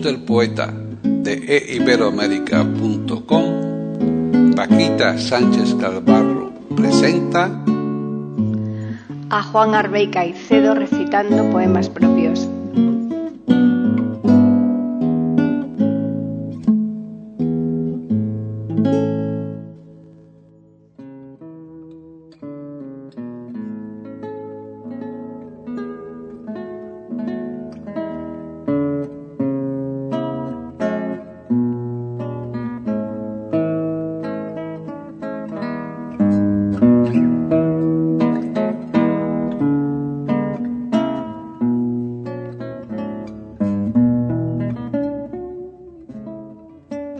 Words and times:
Del 0.00 0.20
poeta 0.20 0.72
de 1.02 1.74
eiberoamérica.com, 1.74 4.54
Paquita 4.54 5.18
Sánchez 5.18 5.74
Calvarro 5.74 6.52
presenta 6.74 7.50
a 9.30 9.42
Juan 9.42 9.74
Arbey 9.74 10.10
Caicedo 10.10 10.74
recitando 10.74 11.50
poemas 11.50 11.88
propios. 11.88 12.48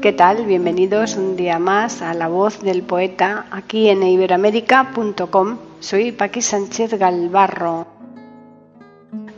¿Qué 0.02 0.12
tal? 0.12 0.46
Bienvenidos 0.46 1.14
un 1.14 1.36
día 1.36 1.60
más 1.60 2.02
a 2.02 2.12
La 2.12 2.26
Voz 2.26 2.58
del 2.60 2.82
Poeta 2.82 3.46
aquí 3.52 3.88
en 3.88 4.02
iberoamérica.com. 4.02 5.58
Soy 5.78 6.10
Paqui 6.10 6.42
Sánchez 6.42 6.94
Galvarro. 6.94 7.86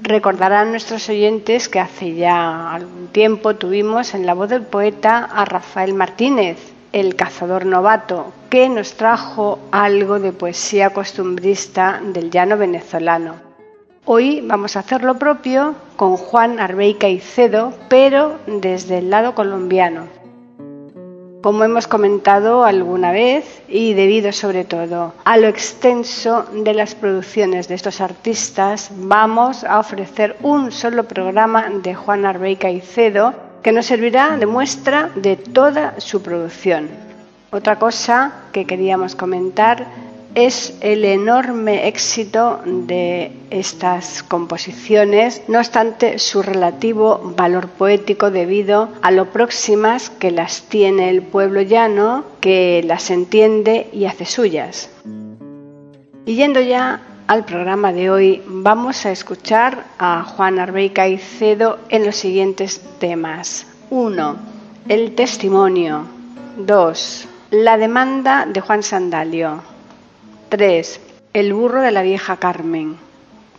Recordarán 0.00 0.70
nuestros 0.70 1.06
oyentes 1.10 1.68
que 1.68 1.80
hace 1.80 2.14
ya 2.14 2.72
algún 2.72 3.08
tiempo 3.08 3.56
tuvimos 3.56 4.14
en 4.14 4.24
La 4.24 4.32
Voz 4.32 4.48
del 4.48 4.62
Poeta 4.62 5.26
a 5.26 5.44
Rafael 5.44 5.92
Martínez, 5.92 6.56
el 6.94 7.14
cazador 7.14 7.66
novato, 7.66 8.32
que 8.48 8.70
nos 8.70 8.94
trajo 8.94 9.58
algo 9.70 10.18
de 10.18 10.32
poesía 10.32 10.94
costumbrista 10.94 12.00
del 12.02 12.30
llano 12.30 12.56
venezolano. 12.56 13.34
Hoy 14.06 14.40
vamos 14.42 14.76
a 14.76 14.80
hacer 14.80 15.04
lo 15.04 15.18
propio 15.18 15.74
con 15.96 16.16
Juan 16.16 16.58
Arbey 16.58 16.94
Caicedo, 16.94 17.74
pero 17.90 18.38
desde 18.46 18.96
el 18.96 19.10
lado 19.10 19.34
colombiano. 19.34 20.23
Como 21.44 21.62
hemos 21.62 21.86
comentado 21.86 22.64
alguna 22.64 23.12
vez 23.12 23.44
y 23.68 23.92
debido 23.92 24.32
sobre 24.32 24.64
todo 24.64 25.12
a 25.26 25.36
lo 25.36 25.46
extenso 25.46 26.46
de 26.54 26.72
las 26.72 26.94
producciones 26.94 27.68
de 27.68 27.74
estos 27.74 28.00
artistas, 28.00 28.90
vamos 28.96 29.62
a 29.62 29.78
ofrecer 29.78 30.38
un 30.40 30.72
solo 30.72 31.04
programa 31.04 31.68
de 31.68 31.94
Juan 31.94 32.24
Arbey 32.24 32.56
Caicedo 32.56 33.34
que 33.62 33.72
nos 33.72 33.84
servirá 33.84 34.38
de 34.38 34.46
muestra 34.46 35.10
de 35.16 35.36
toda 35.36 36.00
su 36.00 36.22
producción. 36.22 36.88
Otra 37.50 37.78
cosa 37.78 38.32
que 38.50 38.64
queríamos 38.64 39.14
comentar 39.14 39.84
es 40.34 40.76
el 40.80 41.04
enorme 41.04 41.86
éxito 41.86 42.60
de 42.64 43.32
estas 43.50 44.22
composiciones, 44.22 45.42
no 45.48 45.58
obstante 45.58 46.18
su 46.18 46.42
relativo 46.42 47.34
valor 47.36 47.68
poético 47.68 48.30
debido 48.30 48.88
a 49.02 49.10
lo 49.10 49.30
próximas 49.30 50.10
que 50.10 50.30
las 50.30 50.62
tiene 50.62 51.10
el 51.10 51.22
pueblo 51.22 51.62
llano, 51.62 52.24
que 52.40 52.82
las 52.84 53.10
entiende 53.10 53.88
y 53.92 54.06
hace 54.06 54.24
suyas. 54.24 54.90
Y 56.26 56.34
yendo 56.34 56.60
ya 56.60 57.00
al 57.26 57.44
programa 57.44 57.92
de 57.92 58.10
hoy, 58.10 58.42
vamos 58.46 59.06
a 59.06 59.12
escuchar 59.12 59.84
a 59.98 60.24
Juan 60.24 60.58
Arbey 60.58 60.90
Caicedo 60.90 61.78
en 61.88 62.04
los 62.04 62.16
siguientes 62.16 62.80
temas. 62.98 63.66
1. 63.90 64.36
El 64.88 65.14
testimonio. 65.14 66.06
2. 66.58 67.28
La 67.50 67.76
demanda 67.76 68.46
de 68.46 68.60
Juan 68.60 68.82
Sandalio. 68.82 69.73
3. 70.56 71.00
El 71.32 71.52
burro 71.52 71.82
de 71.82 71.90
la 71.90 72.02
vieja 72.02 72.36
Carmen. 72.36 72.96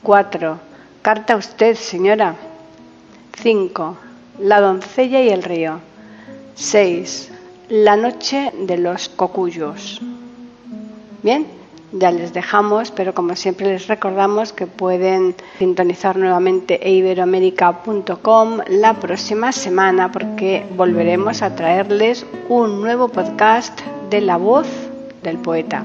4. 0.01 0.57
Carta 1.01 1.33
a 1.33 1.35
usted, 1.35 1.75
señora. 1.75 2.35
5. 3.41 3.97
La 4.39 4.61
doncella 4.61 5.22
y 5.22 5.28
el 5.28 5.44
río. 5.44 5.81
6. 6.53 7.31
La 7.67 7.97
noche 7.97 8.53
de 8.57 8.78
los 8.78 9.09
cocuyos. 9.09 10.00
Bien, 11.22 11.45
ya 11.91 12.11
les 12.11 12.31
dejamos, 12.31 12.91
pero 12.91 13.13
como 13.13 13.35
siempre 13.35 13.67
les 13.67 13.88
recordamos 13.88 14.53
que 14.53 14.66
pueden 14.66 15.35
sintonizar 15.59 16.16
nuevamente 16.16 16.79
iberoamérica.com 16.81 18.59
la 18.69 18.94
próxima 18.94 19.51
semana 19.51 20.13
porque 20.13 20.66
volveremos 20.77 21.41
a 21.41 21.57
traerles 21.57 22.25
un 22.47 22.79
nuevo 22.79 23.09
podcast 23.09 23.81
de 24.09 24.22
la 24.22 24.38
voz 24.38 24.67
del 25.23 25.39
poeta. 25.39 25.83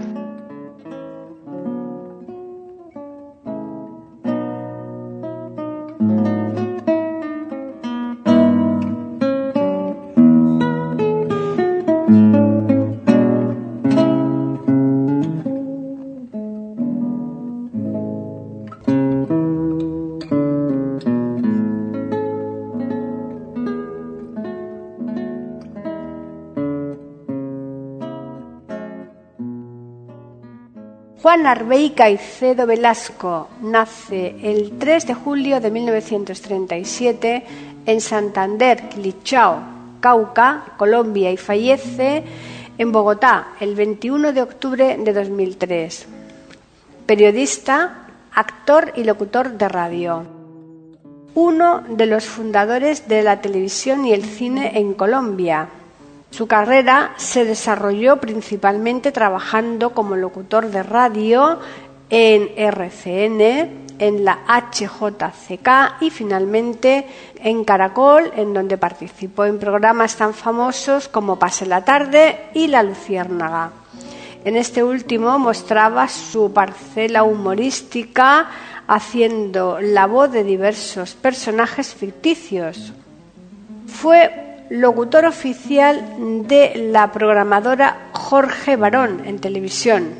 Juan 31.23 31.47
Arbey 31.47 31.91
Caicedo 31.91 32.67
Velasco 32.67 33.49
nace 33.61 34.37
el 34.43 34.79
3 34.79 35.07
de 35.07 35.13
julio 35.13 35.61
de 35.61 35.71
1937 35.71 37.45
en 37.85 38.01
Santander, 38.01 38.89
Quilichao, 38.89 39.61
Cauca, 40.01 40.65
Colombia 40.79 41.31
y 41.31 41.37
fallece 41.37 42.25
en 42.79 42.91
Bogotá 42.91 43.49
el 43.61 43.75
21 43.75 44.33
de 44.33 44.41
octubre 44.41 44.97
de 44.97 45.13
2003. 45.13 46.07
Periodista, 47.05 48.07
actor 48.35 48.95
y 48.97 49.05
locutor 49.05 49.59
de 49.59 49.69
radio. 49.69 50.25
Uno 51.35 51.83
de 51.87 52.07
los 52.07 52.25
fundadores 52.25 53.09
de 53.09 53.23
la 53.23 53.43
televisión 53.43 54.07
y 54.07 54.15
el 54.15 54.25
cine 54.25 54.79
en 54.79 54.95
Colombia 54.95 55.69
su 56.31 56.47
carrera 56.47 57.13
se 57.17 57.45
desarrolló 57.45 58.19
principalmente 58.19 59.13
trabajando 59.13 59.91
como 59.91 60.17
locutor 60.17 60.71
de 60.71 60.83
radio 60.83 61.59
en 62.09 62.51
RCN, 62.57 63.91
en 63.99 64.25
la 64.25 64.39
HJCK 64.47 66.01
y 66.01 66.11
finalmente 66.11 67.07
en 67.37 67.65
Caracol, 67.65 68.33
en 68.37 68.55
donde 68.55 68.79
participó 68.79 69.45
en 69.45 69.59
programas 69.59 70.17
tan 70.17 70.33
famosos 70.33 71.09
como 71.09 71.39
Pase 71.39 71.67
la 71.67 71.85
tarde 71.85 72.49
y 72.55 72.69
La 72.69 72.83
Luciérnaga. 72.83 73.73
En 74.45 74.57
este 74.57 74.83
último 74.83 75.39
mostraba 75.39 76.09
su 76.09 76.53
parcela 76.53 77.25
humorística 77.25 78.49
haciendo 78.89 79.79
la 79.81 80.07
voz 80.07 80.33
de 80.33 80.45
diversos 80.45 81.15
personajes 81.15 81.95
ficticios. 81.95 82.95
Fue 83.87 84.50
locutor 84.71 85.25
oficial 85.25 86.47
de 86.47 86.89
la 86.93 87.11
programadora 87.11 88.09
Jorge 88.13 88.77
Barón 88.77 89.23
en 89.27 89.41
televisión, 89.41 90.11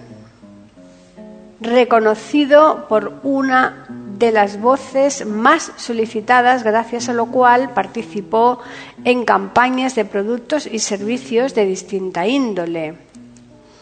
reconocido 1.61 2.87
por 2.89 3.21
una 3.23 3.87
de 4.19 4.33
las 4.33 4.61
voces 4.61 5.25
más 5.25 5.73
solicitadas, 5.77 6.65
gracias 6.65 7.09
a 7.09 7.15
lo 7.15 7.27
cual 7.27 7.71
participó 7.71 8.59
en 9.05 9.25
campañas 9.25 9.95
de 9.95 10.05
productos 10.05 10.67
y 10.67 10.81
servicios 10.81 11.55
de 11.55 11.65
distinta 11.65 12.27
índole. 12.27 12.97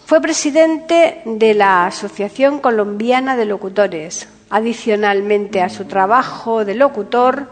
Fue 0.04 0.20
presidente 0.20 1.22
de 1.24 1.54
la 1.54 1.86
Asociación 1.86 2.60
Colombiana 2.60 3.36
de 3.36 3.46
Locutores. 3.46 4.28
Adicionalmente 4.50 5.60
a 5.60 5.68
su 5.68 5.84
trabajo 5.84 6.64
de 6.64 6.74
locutor, 6.74 7.48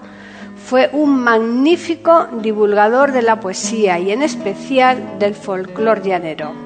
fue 0.66 0.90
un 0.92 1.22
magnífico 1.22 2.26
divulgador 2.42 3.12
de 3.12 3.22
la 3.22 3.38
poesía 3.38 4.00
y 4.00 4.10
en 4.10 4.22
especial 4.22 5.16
del 5.20 5.36
folclor 5.36 6.02
llanero. 6.02 6.65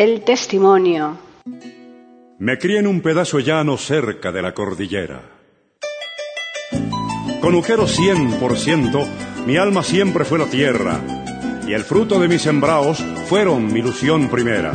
El 0.00 0.22
testimonio. 0.22 1.18
Me 2.38 2.56
crié 2.56 2.78
en 2.78 2.86
un 2.86 3.02
pedazo 3.02 3.38
llano 3.38 3.76
cerca 3.76 4.32
de 4.32 4.40
la 4.40 4.54
cordillera. 4.54 5.20
Por 8.40 8.56
ciento, 8.56 9.06
mi 9.46 9.58
alma 9.58 9.82
siempre 9.82 10.24
fue 10.24 10.38
la 10.38 10.46
tierra, 10.46 11.00
y 11.68 11.74
el 11.74 11.84
fruto 11.84 12.18
de 12.18 12.28
mis 12.28 12.40
sembraos 12.40 13.04
fueron 13.26 13.70
mi 13.70 13.80
ilusión 13.80 14.30
primera. 14.30 14.72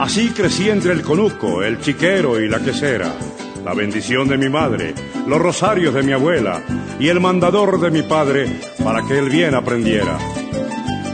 Así 0.00 0.30
crecí 0.30 0.68
entre 0.68 0.92
el 0.92 1.02
conuco, 1.02 1.62
el 1.62 1.78
chiquero 1.80 2.40
y 2.40 2.48
la 2.48 2.58
quesera, 2.58 3.14
la 3.64 3.72
bendición 3.72 4.26
de 4.26 4.36
mi 4.36 4.48
madre, 4.48 4.94
los 5.28 5.40
rosarios 5.40 5.94
de 5.94 6.02
mi 6.02 6.10
abuela 6.10 6.60
y 6.98 7.08
el 7.08 7.20
mandador 7.20 7.80
de 7.80 7.90
mi 7.90 8.02
padre 8.02 8.60
para 8.82 9.02
que 9.02 9.18
el 9.18 9.28
bien 9.28 9.54
aprendiera. 9.54 10.18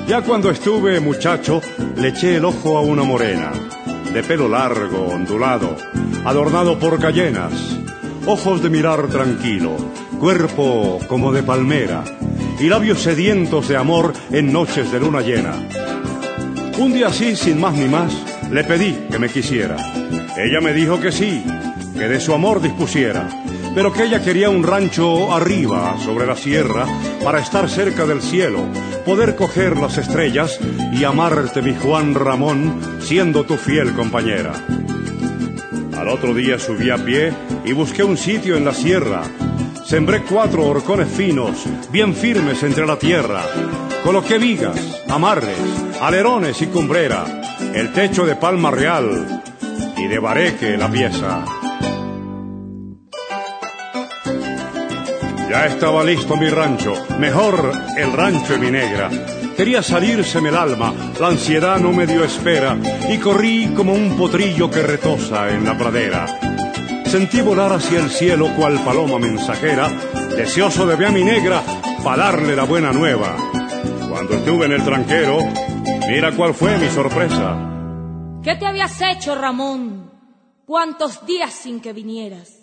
Ya 0.07 0.23
cuando 0.23 0.51
estuve 0.51 1.01
muchacho, 1.01 1.61
le 1.97 2.09
eché 2.09 2.37
el 2.37 2.45
ojo 2.45 2.77
a 2.77 2.81
una 2.81 3.05
morena, 3.05 3.53
de 4.13 4.23
pelo 4.23 4.49
largo, 4.49 5.07
ondulado, 5.07 5.77
adornado 6.25 6.79
por 6.79 6.99
cayenas, 6.99 7.53
ojos 8.27 8.63
de 8.63 8.71
mirar 8.71 9.09
tranquilo, 9.09 9.77
cuerpo 10.19 10.99
como 11.09 11.33
de 11.33 11.43
palmera, 11.43 12.05
y 12.59 12.69
labios 12.69 13.01
sedientos 13.03 13.69
de 13.69 13.77
amor 13.77 14.13
en 14.31 14.53
noches 14.53 14.91
de 14.93 15.01
luna 15.01 15.21
llena. 15.21 15.55
Un 16.79 16.93
día 16.93 17.09
así, 17.09 17.37
sin 17.37 17.61
más 17.61 17.75
ni 17.75 17.87
más, 17.87 18.13
le 18.51 18.65
pedí 18.65 18.93
que 19.11 19.19
me 19.19 19.29
quisiera. 19.29 19.77
Ella 20.37 20.61
me 20.61 20.73
dijo 20.73 21.01
que 21.01 21.13
sí, 21.13 21.45
que 21.95 22.09
de 22.09 22.21
su 22.21 22.35
amor 22.35 22.61
dispusiera, 22.61 23.29
pero 23.75 23.93
que 23.93 24.05
ella 24.05 24.23
quería 24.23 24.51
un 24.51 24.63
rancho 24.63 25.33
arriba, 25.33 25.97
sobre 26.05 26.27
la 26.27 26.37
sierra, 26.37 26.87
para 27.23 27.41
estar 27.41 27.69
cerca 27.69 28.07
del 28.07 28.23
cielo, 28.23 28.65
poder 29.05 29.37
coger 29.37 29.77
las 29.77 29.99
estrellas 29.99 30.59
y 30.93 31.05
amarte, 31.05 31.63
mi 31.63 31.75
Juan 31.75 32.15
Ramón, 32.15 32.81
siendo 33.01 33.45
tu 33.45 33.57
fiel 33.57 33.93
compañera. 33.95 34.53
Al 35.97 36.09
otro 36.09 36.35
día 36.35 36.59
subí 36.59 36.91
a 36.91 36.97
pie 36.97 37.33
y 37.65 37.73
busqué 37.73 38.03
un 38.03 38.17
sitio 38.17 38.57
en 38.57 38.65
la 38.65 38.73
sierra. 38.73 39.23
Sembré 39.85 40.23
cuatro 40.23 40.67
horcones 40.67 41.09
finos, 41.09 41.65
bien 41.91 42.15
firmes 42.15 42.63
entre 42.63 42.87
la 42.87 42.97
tierra. 42.99 43.43
Coloqué 44.05 44.39
vigas, 44.39 45.03
amarres, 45.09 45.59
alerones 46.01 46.63
y 46.63 46.67
cumbrera, 46.67 47.25
el 47.75 47.93
techo 47.93 48.25
de 48.25 48.37
palma 48.37 48.71
real 48.71 49.43
y 49.99 50.07
de 50.07 50.19
bareque 50.19 50.77
la 50.79 50.91
pieza. 50.91 51.45
Ya 55.51 55.67
estaba 55.67 56.05
listo 56.05 56.37
mi 56.37 56.49
rancho, 56.49 56.95
mejor 57.19 57.73
el 57.97 58.13
rancho 58.13 58.53
de 58.53 58.59
mi 58.61 58.71
negra. 58.71 59.11
Quería 59.57 59.83
salírseme 59.83 60.51
el 60.51 60.57
alma, 60.57 60.95
la 61.19 61.27
ansiedad 61.27 61.81
no 61.81 61.91
me 61.91 62.07
dio 62.07 62.23
espera 62.23 62.79
y 63.09 63.19
corrí 63.19 63.73
como 63.75 63.93
un 63.93 64.17
potrillo 64.17 64.71
que 64.71 64.81
retosa 64.81 65.51
en 65.51 65.65
la 65.65 65.77
pradera. 65.77 66.27
Sentí 67.05 67.41
volar 67.41 67.73
hacia 67.73 67.99
el 67.99 68.11
cielo 68.11 68.55
cual 68.57 68.79
paloma 68.85 69.19
mensajera, 69.19 69.89
deseoso 70.37 70.87
de 70.87 70.95
ver 70.95 71.09
a 71.09 71.11
mi 71.11 71.25
negra 71.25 71.65
para 72.05 72.27
darle 72.27 72.55
la 72.55 72.63
buena 72.63 72.93
nueva. 72.93 73.35
Cuando 74.09 74.35
estuve 74.35 74.67
en 74.67 74.73
el 74.73 74.85
tranquero, 74.85 75.39
mira 76.09 76.31
cuál 76.31 76.55
fue 76.55 76.79
mi 76.79 76.89
sorpresa. 76.91 77.59
¿Qué 78.45 78.55
te 78.55 78.67
habías 78.67 78.97
hecho, 79.03 79.35
Ramón? 79.35 80.13
¿Cuántos 80.65 81.27
días 81.27 81.53
sin 81.53 81.81
que 81.81 81.93
vinieras? 81.93 82.61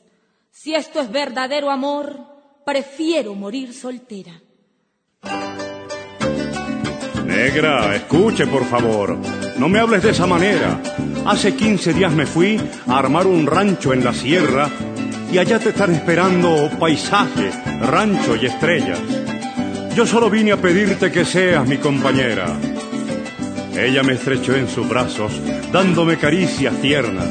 Si 0.52 0.74
esto 0.74 1.02
es 1.02 1.12
verdadero 1.12 1.70
amor, 1.70 2.37
prefiero 2.68 3.34
morir 3.34 3.74
soltera. 3.74 4.34
Negra, 7.26 7.96
escuche 7.96 8.46
por 8.46 8.66
favor, 8.66 9.18
no 9.58 9.70
me 9.70 9.80
hables 9.80 10.04
de 10.04 10.10
esa 10.10 10.28
manera. 10.28 10.82
Hace 11.26 11.56
15 11.56 11.94
días 11.94 12.12
me 12.12 12.26
fui 12.26 12.60
a 12.88 13.00
armar 13.00 13.26
un 13.26 13.48
rancho 13.48 13.94
en 13.94 14.04
la 14.04 14.12
sierra 14.12 14.70
y 15.32 15.38
allá 15.38 15.60
te 15.60 15.70
están 15.70 15.94
esperando 15.94 16.70
paisaje, 16.78 17.52
rancho 17.80 18.36
y 18.36 18.48
estrellas. 18.48 19.00
Yo 19.96 20.06
solo 20.06 20.30
vine 20.30 20.52
a 20.52 20.58
pedirte 20.58 21.10
que 21.10 21.24
seas 21.24 21.66
mi 21.66 21.78
compañera. 21.78 22.48
Ella 23.78 24.04
me 24.04 24.16
estrechó 24.16 24.54
en 24.56 24.68
sus 24.68 24.90
brazos, 24.90 25.32
dándome 25.72 26.18
caricias 26.18 26.76
tiernas. 26.82 27.30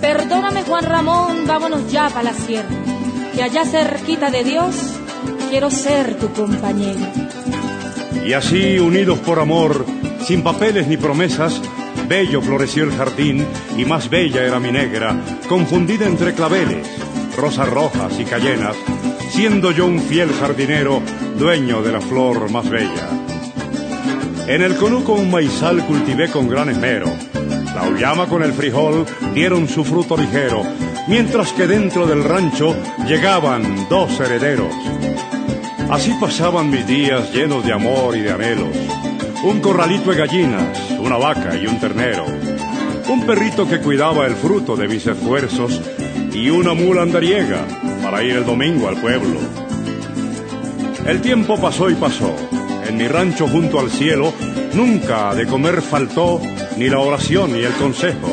Perdóname, 0.00 0.62
Juan 0.62 0.84
Ramón, 0.84 1.44
vámonos 1.44 1.90
ya 1.90 2.08
para 2.08 2.22
la 2.22 2.34
sierra 2.34 2.97
que 3.38 3.44
allá 3.44 3.64
cerquita 3.64 4.32
de 4.32 4.42
Dios 4.42 4.74
quiero 5.48 5.70
ser 5.70 6.16
tu 6.16 6.32
compañero. 6.32 6.98
Y 8.26 8.32
así, 8.32 8.80
unidos 8.80 9.20
por 9.20 9.38
amor, 9.38 9.86
sin 10.26 10.42
papeles 10.42 10.88
ni 10.88 10.96
promesas, 10.96 11.62
bello 12.08 12.42
floreció 12.42 12.82
el 12.82 12.90
jardín 12.90 13.46
y 13.76 13.84
más 13.84 14.10
bella 14.10 14.42
era 14.42 14.58
mi 14.58 14.72
negra, 14.72 15.14
confundida 15.48 16.08
entre 16.08 16.34
claveles, 16.34 16.84
rosas 17.36 17.68
rojas 17.70 18.18
y 18.18 18.24
cayenas, 18.24 18.74
siendo 19.30 19.70
yo 19.70 19.86
un 19.86 20.00
fiel 20.00 20.32
jardinero, 20.32 21.00
dueño 21.38 21.80
de 21.80 21.92
la 21.92 22.00
flor 22.00 22.50
más 22.50 22.68
bella. 22.68 23.08
En 24.48 24.62
el 24.62 24.74
conuco 24.74 25.12
un 25.12 25.30
maizal 25.30 25.86
cultivé 25.86 26.28
con 26.28 26.48
gran 26.48 26.70
esmero, 26.70 27.06
la 27.72 27.88
uyama 27.88 28.26
con 28.26 28.42
el 28.42 28.52
frijol 28.52 29.06
dieron 29.32 29.68
su 29.68 29.84
fruto 29.84 30.16
ligero, 30.16 30.64
mientras 31.08 31.52
que 31.52 31.66
dentro 31.66 32.06
del 32.06 32.22
rancho 32.22 32.76
llegaban 33.06 33.88
dos 33.88 34.20
herederos. 34.20 34.72
Así 35.90 36.12
pasaban 36.20 36.70
mis 36.70 36.86
días 36.86 37.32
llenos 37.32 37.64
de 37.64 37.72
amor 37.72 38.16
y 38.16 38.20
de 38.20 38.30
anhelos. 38.30 38.76
Un 39.42 39.60
corralito 39.60 40.10
de 40.10 40.16
gallinas, 40.18 40.90
una 41.00 41.16
vaca 41.16 41.56
y 41.56 41.66
un 41.66 41.80
ternero. 41.80 42.26
Un 43.08 43.24
perrito 43.24 43.66
que 43.66 43.80
cuidaba 43.80 44.26
el 44.26 44.34
fruto 44.34 44.76
de 44.76 44.86
mis 44.86 45.06
esfuerzos 45.06 45.80
y 46.32 46.50
una 46.50 46.74
mula 46.74 47.02
andariega 47.02 47.66
para 48.02 48.22
ir 48.22 48.36
el 48.36 48.44
domingo 48.44 48.88
al 48.88 49.00
pueblo. 49.00 49.40
El 51.06 51.22
tiempo 51.22 51.58
pasó 51.58 51.88
y 51.88 51.94
pasó. 51.94 52.34
En 52.86 52.98
mi 52.98 53.08
rancho 53.08 53.48
junto 53.48 53.80
al 53.80 53.90
cielo 53.90 54.32
nunca 54.74 55.34
de 55.34 55.46
comer 55.46 55.80
faltó 55.80 56.40
ni 56.76 56.88
la 56.90 56.98
oración 56.98 57.52
ni 57.54 57.60
el 57.60 57.72
consejo. 57.72 58.28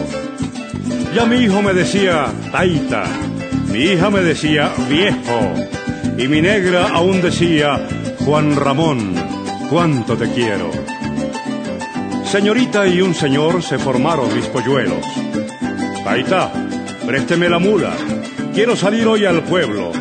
Ya 1.15 1.25
mi 1.25 1.37
hijo 1.37 1.61
me 1.61 1.73
decía, 1.73 2.25
Taita, 2.51 3.05
mi 3.71 3.83
hija 3.83 4.09
me 4.09 4.19
decía, 4.19 4.73
viejo, 4.89 5.53
y 6.17 6.27
mi 6.27 6.41
negra 6.41 6.89
aún 6.89 7.21
decía, 7.21 7.87
Juan 8.25 8.53
Ramón, 8.57 9.15
cuánto 9.69 10.17
te 10.17 10.29
quiero. 10.33 10.69
Señorita 12.25 12.85
y 12.85 12.99
un 12.99 13.15
señor 13.15 13.63
se 13.63 13.77
formaron 13.77 14.35
mis 14.35 14.47
polluelos. 14.47 15.05
Taita, 16.03 16.51
présteme 17.05 17.47
la 17.47 17.59
mula. 17.59 17.93
Quiero 18.53 18.75
salir 18.75 19.07
hoy 19.07 19.23
al 19.23 19.41
pueblo. 19.43 19.93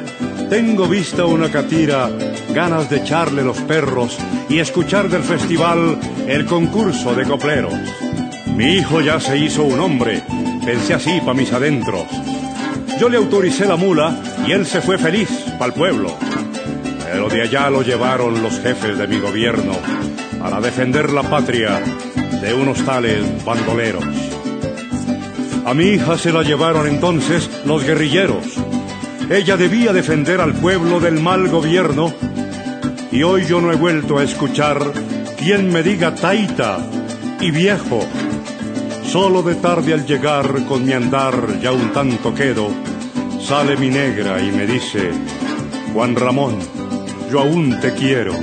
Tengo 0.50 0.88
vista 0.88 1.26
una 1.26 1.49
catira, 1.49 2.11
ganas 2.52 2.90
de 2.90 2.97
echarle 2.97 3.44
los 3.44 3.59
perros 3.61 4.18
y 4.49 4.59
escuchar 4.59 5.09
del 5.09 5.23
festival 5.23 5.97
el 6.26 6.44
concurso 6.44 7.14
de 7.14 7.23
copleros. 7.23 7.73
Mi 8.56 8.78
hijo 8.78 9.00
ya 9.00 9.21
se 9.21 9.38
hizo 9.38 9.62
un 9.62 9.78
hombre, 9.78 10.25
pensé 10.64 10.94
así 10.94 11.21
pa' 11.25 11.35
mis 11.35 11.52
adentros. 11.52 12.06
Yo 12.99 13.09
le 13.09 13.16
autoricé 13.16 13.66
la 13.66 13.76
mula 13.76 14.16
y 14.47 14.52
él 14.52 14.66
se 14.66 14.80
fue 14.80 14.99
feliz 14.99 15.28
pa'l 15.59 15.73
pueblo. 15.73 16.16
Pero 17.04 17.28
de 17.28 17.42
allá 17.42 17.71
lo 17.71 17.83
llevaron 17.83 18.42
los 18.42 18.61
jefes 18.61 18.97
de 18.97 19.06
mi 19.06 19.18
gobierno 19.18 19.73
para 20.40 20.61
defender 20.61 21.11
la 21.12 21.23
patria 21.23 21.80
de 22.40 22.54
unos 22.54 22.85
tales 22.85 23.25
bandoleros. 23.44 24.04
A 25.66 25.73
mi 25.73 25.85
hija 25.85 26.18
se 26.18 26.33
la 26.33 26.42
llevaron 26.42 26.87
entonces 26.87 27.49
los 27.64 27.85
guerrilleros. 27.85 28.44
Ella 29.30 29.56
debía 29.56 29.92
defender 29.92 30.40
al 30.40 30.52
pueblo 30.52 31.00
del 31.00 31.21
mal 31.21 31.49
gobierno 31.49 32.12
y 33.11 33.23
hoy 33.23 33.47
yo 33.47 33.61
no 33.61 33.73
he 33.73 33.76
vuelto 33.76 34.18
a 34.18 34.25
escuchar 34.25 34.92
quien 35.38 35.73
me 35.73 35.83
diga 35.83 36.14
taita 36.14 36.78
y 37.40 37.50
viejo. 37.50 38.06
Solo 39.14 39.44
de 39.44 39.54
tarde 39.54 39.94
al 39.94 40.04
llegar 40.04 40.66
con 40.66 40.85
mi 40.85 40.92
andar 40.92 41.61
ya 41.62 41.71
un 41.71 41.92
tanto 41.92 42.35
quedo, 42.35 42.68
sale 43.40 43.76
mi 43.76 43.88
negra 43.88 44.42
y 44.42 44.50
me 44.50 44.66
dice, 44.66 45.12
Juan 45.92 46.16
Ramón, 46.16 46.59
yo 47.30 47.38
aún 47.38 47.78
te 47.80 47.92
quiero. 47.94 48.35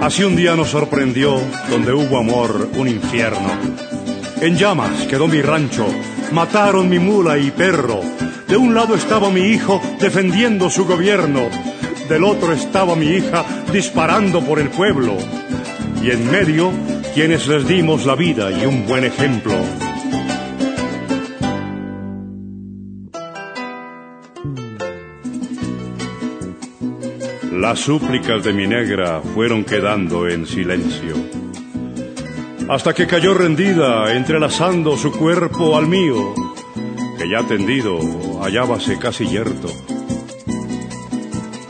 Así 0.00 0.24
un 0.24 0.36
día 0.36 0.56
nos 0.56 0.68
sorprendió, 0.68 1.38
donde 1.68 1.92
hubo 1.92 2.16
amor, 2.16 2.70
un 2.78 2.88
infierno. 2.88 3.50
En 4.40 4.56
llamas 4.56 5.06
quedó 5.06 5.28
mi 5.28 5.42
rancho, 5.42 5.86
mataron 6.32 6.88
mi 6.88 6.98
mula 6.98 7.36
y 7.36 7.50
perro. 7.50 8.00
De 8.48 8.56
un 8.56 8.74
lado 8.74 8.94
estaba 8.94 9.28
mi 9.28 9.42
hijo 9.42 9.82
defendiendo 10.00 10.70
su 10.70 10.86
gobierno, 10.86 11.42
del 12.08 12.24
otro 12.24 12.54
estaba 12.54 12.96
mi 12.96 13.08
hija 13.08 13.44
disparando 13.70 14.40
por 14.40 14.60
el 14.60 14.70
pueblo. 14.70 15.14
Y 16.02 16.10
en 16.10 16.30
medio, 16.30 16.72
quienes 17.18 17.48
les 17.48 17.66
dimos 17.66 18.06
la 18.06 18.14
vida 18.14 18.48
y 18.52 18.64
un 18.64 18.86
buen 18.86 19.02
ejemplo. 19.02 19.52
Las 27.50 27.80
súplicas 27.80 28.44
de 28.44 28.52
mi 28.52 28.68
negra 28.68 29.20
fueron 29.34 29.64
quedando 29.64 30.28
en 30.28 30.46
silencio, 30.46 31.16
hasta 32.68 32.94
que 32.94 33.08
cayó 33.08 33.34
rendida, 33.34 34.14
entrelazando 34.14 34.96
su 34.96 35.10
cuerpo 35.10 35.76
al 35.76 35.88
mío, 35.88 36.34
que 37.18 37.28
ya 37.28 37.42
tendido 37.42 37.98
hallábase 38.40 38.96
casi 38.96 39.26
yerto. 39.26 39.66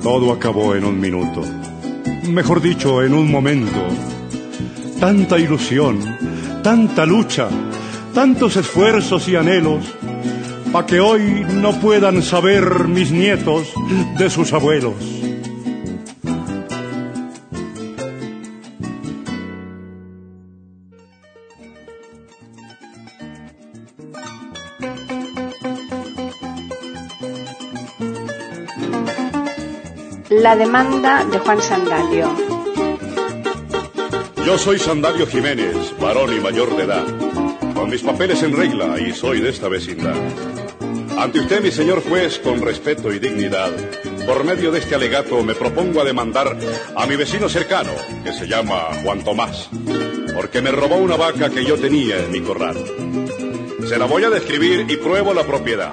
Todo 0.02 0.30
acabó 0.30 0.74
en 0.74 0.84
un 0.84 1.00
minuto, 1.00 1.42
mejor 2.30 2.60
dicho, 2.60 3.02
en 3.02 3.14
un 3.14 3.30
momento. 3.30 4.17
Tanta 5.00 5.38
ilusión, 5.38 6.00
tanta 6.62 7.06
lucha, 7.06 7.48
tantos 8.14 8.56
esfuerzos 8.56 9.28
y 9.28 9.36
anhelos, 9.36 9.84
para 10.72 10.86
que 10.86 10.98
hoy 10.98 11.46
no 11.52 11.72
puedan 11.80 12.20
saber 12.20 12.88
mis 12.88 13.12
nietos 13.12 13.72
de 14.18 14.28
sus 14.28 14.52
abuelos. 14.52 14.94
La 30.30 30.56
demanda 30.56 31.24
de 31.24 31.38
Juan 31.38 31.62
Sandalio. 31.62 32.58
Yo 34.48 34.56
soy 34.56 34.78
Sandalio 34.78 35.26
Jiménez, 35.26 35.76
varón 36.00 36.34
y 36.34 36.40
mayor 36.40 36.74
de 36.74 36.84
edad, 36.84 37.04
con 37.74 37.90
mis 37.90 38.00
papeles 38.00 38.42
en 38.42 38.56
regla 38.56 38.98
y 38.98 39.12
soy 39.12 39.42
de 39.42 39.50
esta 39.50 39.68
vecindad. 39.68 40.16
Ante 41.18 41.40
usted, 41.40 41.60
mi 41.60 41.70
señor 41.70 42.02
juez, 42.02 42.38
con 42.38 42.62
respeto 42.62 43.12
y 43.12 43.18
dignidad, 43.18 43.70
por 44.26 44.44
medio 44.44 44.72
de 44.72 44.78
este 44.78 44.94
alegato 44.94 45.42
me 45.42 45.54
propongo 45.54 46.00
a 46.00 46.04
demandar 46.04 46.56
a 46.96 47.06
mi 47.06 47.16
vecino 47.16 47.50
cercano, 47.50 47.90
que 48.24 48.32
se 48.32 48.48
llama 48.48 48.84
Juan 49.02 49.22
Tomás, 49.22 49.68
porque 50.34 50.62
me 50.62 50.70
robó 50.70 50.96
una 50.96 51.16
vaca 51.16 51.50
que 51.50 51.66
yo 51.66 51.76
tenía 51.76 52.16
en 52.16 52.32
mi 52.32 52.40
corral. 52.40 52.82
Se 53.86 53.98
la 53.98 54.06
voy 54.06 54.24
a 54.24 54.30
describir 54.30 54.86
y 54.88 54.96
pruebo 54.96 55.34
la 55.34 55.44
propiedad. 55.44 55.92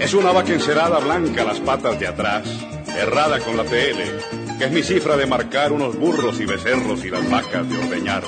Es 0.00 0.14
una 0.14 0.32
vaca 0.32 0.54
encerada 0.54 0.98
blanca 0.98 1.44
las 1.44 1.60
patas 1.60 2.00
de 2.00 2.06
atrás, 2.06 2.48
errada 2.98 3.38
con 3.40 3.54
la 3.54 3.64
TL, 3.64 4.35
que 4.58 4.64
es 4.64 4.70
mi 4.70 4.82
cifra 4.82 5.16
de 5.16 5.26
marcar 5.26 5.72
unos 5.72 5.96
burros 5.98 6.40
y 6.40 6.46
becerros 6.46 7.04
y 7.04 7.10
las 7.10 7.28
vacas 7.30 7.68
de 7.68 7.78
ordeñar. 7.78 8.22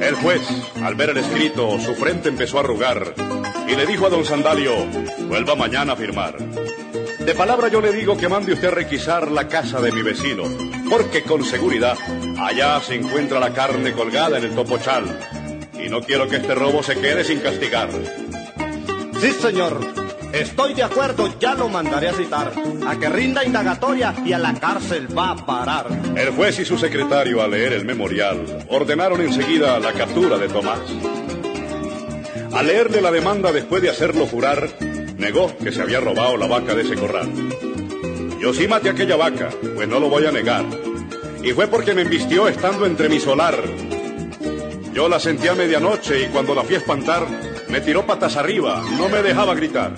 El 0.00 0.14
juez, 0.16 0.42
al 0.82 0.94
ver 0.94 1.10
el 1.10 1.18
escrito, 1.18 1.78
su 1.80 1.94
frente 1.94 2.28
empezó 2.28 2.58
a 2.58 2.60
arrugar 2.60 3.14
y 3.68 3.74
le 3.74 3.86
dijo 3.86 4.06
a 4.06 4.10
don 4.10 4.24
Sandalio, 4.24 4.74
vuelva 5.28 5.54
mañana 5.54 5.94
a 5.94 5.96
firmar. 5.96 6.36
De 6.38 7.34
palabra 7.34 7.68
yo 7.68 7.80
le 7.80 7.92
digo 7.92 8.16
que 8.16 8.28
mande 8.28 8.52
usted 8.52 8.68
a 8.68 8.72
requisar 8.72 9.30
la 9.30 9.48
casa 9.48 9.80
de 9.80 9.92
mi 9.92 10.02
vecino, 10.02 10.44
porque 10.88 11.22
con 11.22 11.44
seguridad 11.44 11.96
allá 12.38 12.80
se 12.80 12.94
encuentra 12.94 13.40
la 13.40 13.52
carne 13.52 13.92
colgada 13.92 14.38
en 14.38 14.44
el 14.44 14.54
topochal 14.54 15.18
y 15.74 15.88
no 15.88 16.00
quiero 16.02 16.28
que 16.28 16.36
este 16.36 16.54
robo 16.54 16.82
se 16.82 16.96
quede 16.96 17.24
sin 17.24 17.40
castigar. 17.40 17.88
Sí, 19.20 19.30
señor. 19.32 20.05
Estoy 20.32 20.74
de 20.74 20.82
acuerdo, 20.82 21.32
ya 21.38 21.54
lo 21.54 21.68
mandaré 21.68 22.08
a 22.08 22.12
citar, 22.12 22.52
a 22.86 22.98
que 22.98 23.08
rinda 23.08 23.44
indagatoria 23.44 24.14
y 24.24 24.32
a 24.32 24.38
la 24.38 24.54
cárcel 24.54 25.08
va 25.16 25.30
a 25.30 25.46
parar. 25.46 25.86
El 26.16 26.30
juez 26.30 26.58
y 26.58 26.64
su 26.64 26.76
secretario, 26.76 27.42
al 27.42 27.52
leer 27.52 27.72
el 27.72 27.84
memorial, 27.84 28.66
ordenaron 28.68 29.20
enseguida 29.20 29.78
la 29.78 29.92
captura 29.92 30.36
de 30.38 30.48
Tomás. 30.48 30.80
Al 32.52 32.66
leerle 32.66 33.00
la 33.00 33.10
demanda 33.10 33.52
después 33.52 33.82
de 33.82 33.90
hacerlo 33.90 34.26
jurar, 34.26 34.68
negó 35.16 35.56
que 35.56 35.72
se 35.72 35.82
había 35.82 36.00
robado 36.00 36.36
la 36.36 36.46
vaca 36.46 36.74
de 36.74 36.82
ese 36.82 36.94
corral. 36.94 37.30
Yo 38.40 38.52
sí 38.52 38.68
maté 38.68 38.90
aquella 38.90 39.16
vaca, 39.16 39.50
pues 39.74 39.88
no 39.88 39.98
lo 40.00 40.08
voy 40.08 40.26
a 40.26 40.32
negar. 40.32 40.64
Y 41.42 41.52
fue 41.52 41.66
porque 41.66 41.94
me 41.94 42.02
embistió 42.02 42.48
estando 42.48 42.86
entre 42.86 43.08
mi 43.08 43.20
solar. 43.20 43.56
Yo 44.92 45.08
la 45.08 45.20
sentí 45.20 45.48
a 45.48 45.54
medianoche 45.54 46.22
y 46.22 46.26
cuando 46.26 46.54
la 46.54 46.62
fui 46.62 46.74
a 46.74 46.78
espantar, 46.78 47.26
me 47.68 47.80
tiró 47.80 48.06
patas 48.06 48.36
arriba, 48.36 48.82
no 48.98 49.08
me 49.08 49.22
dejaba 49.22 49.54
gritar. 49.54 49.92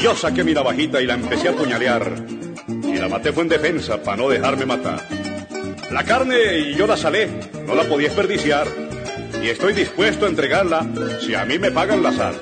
Yo 0.00 0.16
saqué 0.16 0.44
mi 0.44 0.54
navajita 0.54 1.00
y 1.00 1.06
la 1.06 1.14
empecé 1.14 1.48
a 1.48 1.52
puñalear. 1.52 2.12
Y 2.68 2.96
la 2.96 3.08
maté 3.08 3.32
fue 3.32 3.42
en 3.42 3.48
defensa 3.50 4.02
para 4.02 4.16
no 4.16 4.28
dejarme 4.28 4.66
matar. 4.66 5.00
La 5.90 6.04
carne 6.04 6.58
y 6.58 6.74
yo 6.74 6.86
la 6.86 6.96
salé, 6.96 7.28
no 7.66 7.74
la 7.74 7.84
podía 7.84 8.08
desperdiciar. 8.08 8.66
Y 9.42 9.48
estoy 9.48 9.74
dispuesto 9.74 10.24
a 10.24 10.28
entregarla 10.28 10.86
si 11.20 11.34
a 11.34 11.44
mí 11.44 11.58
me 11.58 11.70
pagan 11.70 12.02
la 12.02 12.12
sal. 12.12 12.34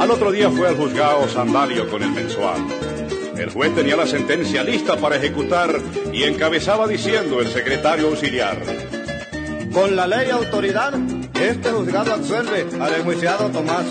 Al 0.00 0.10
otro 0.10 0.30
día 0.30 0.50
fue 0.50 0.68
al 0.68 0.76
juzgado 0.76 1.28
Sandalio 1.28 1.88
con 1.88 2.02
el 2.02 2.10
mensual. 2.10 2.66
El 3.36 3.50
juez 3.50 3.74
tenía 3.74 3.96
la 3.96 4.06
sentencia 4.06 4.62
lista 4.62 4.96
para 4.96 5.16
ejecutar 5.16 5.78
y 6.12 6.22
encabezaba 6.22 6.86
diciendo 6.86 7.40
el 7.40 7.48
secretario 7.48 8.08
auxiliar. 8.08 8.58
Con 9.72 9.94
la 9.94 10.06
ley 10.06 10.30
autoridad, 10.30 10.94
este 11.40 11.70
juzgado 11.70 12.14
absuelve 12.14 12.66
al 12.80 12.94
enjuiciado 12.94 13.48
Tomás 13.50 13.84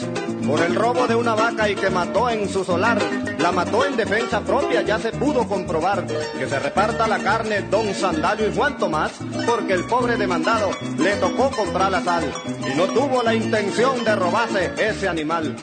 por 0.46 0.62
el 0.62 0.76
robo 0.76 1.08
de 1.08 1.16
una 1.16 1.34
vaca 1.34 1.70
y 1.70 1.76
que 1.76 1.90
mató 1.90 2.30
en 2.30 2.48
su 2.50 2.64
solar. 2.64 3.00
La 3.40 3.52
mató 3.52 3.86
en 3.86 3.98
defensa 3.98 4.42
propia, 4.42 4.82
ya 4.82 5.00
se 5.00 5.12
pudo 5.12 5.48
comprobar. 5.48 6.06
Que 6.06 6.48
se 6.48 6.60
reparta 6.60 7.08
la 7.08 7.20
carne 7.20 7.62
don 7.64 7.94
Sandalio 7.94 8.50
y 8.50 8.56
Juan 8.56 8.78
Tomás, 8.78 9.12
porque 9.46 9.74
el 9.74 9.86
pobre 9.86 10.18
demandado 10.18 10.72
le 10.98 11.16
tocó 11.18 11.50
comprar 11.52 11.92
la 11.92 12.02
sal 12.02 12.32
y 12.72 12.78
no 12.78 12.86
tuvo 12.88 13.24
la 13.24 13.34
intención 13.34 14.04
de 14.04 14.16
robarse 14.16 14.72
ese 14.78 15.08
animal. 15.08 15.56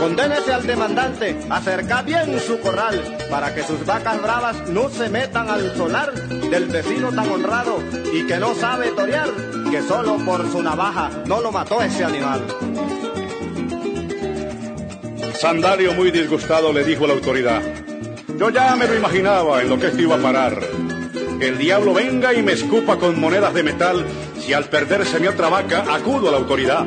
Condénese 0.00 0.50
al 0.50 0.66
demandante, 0.66 1.36
acerca 1.50 2.00
bien 2.00 2.40
su 2.40 2.58
corral, 2.58 3.18
para 3.30 3.54
que 3.54 3.62
sus 3.62 3.84
vacas 3.84 4.22
bravas 4.22 4.66
no 4.70 4.88
se 4.88 5.10
metan 5.10 5.50
al 5.50 5.76
solar 5.76 6.14
del 6.14 6.64
vecino 6.68 7.12
tan 7.12 7.30
honrado 7.30 7.78
y 8.10 8.26
que 8.26 8.38
no 8.38 8.54
sabe 8.54 8.92
torear, 8.92 9.28
que 9.70 9.82
solo 9.82 10.16
por 10.24 10.50
su 10.50 10.62
navaja 10.62 11.10
no 11.26 11.42
lo 11.42 11.52
mató 11.52 11.82
ese 11.82 12.02
animal. 12.02 12.42
Sandalio, 15.34 15.92
muy 15.92 16.10
disgustado, 16.10 16.72
le 16.72 16.82
dijo 16.82 17.04
a 17.04 17.08
la 17.08 17.14
autoridad, 17.14 17.60
yo 18.38 18.48
ya 18.48 18.74
me 18.76 18.88
lo 18.88 18.96
imaginaba 18.96 19.60
en 19.60 19.68
lo 19.68 19.78
que 19.78 19.88
esto 19.88 20.00
iba 20.00 20.16
a 20.16 20.22
parar. 20.22 20.58
Que 21.38 21.48
el 21.48 21.58
diablo 21.58 21.92
venga 21.92 22.32
y 22.32 22.42
me 22.42 22.52
escupa 22.52 22.96
con 22.96 23.20
monedas 23.20 23.52
de 23.52 23.62
metal 23.62 24.06
si 24.38 24.54
al 24.54 24.64
perderse 24.64 25.20
mi 25.20 25.26
otra 25.26 25.50
vaca 25.50 25.84
acudo 25.94 26.28
a 26.28 26.32
la 26.32 26.38
autoridad. 26.38 26.86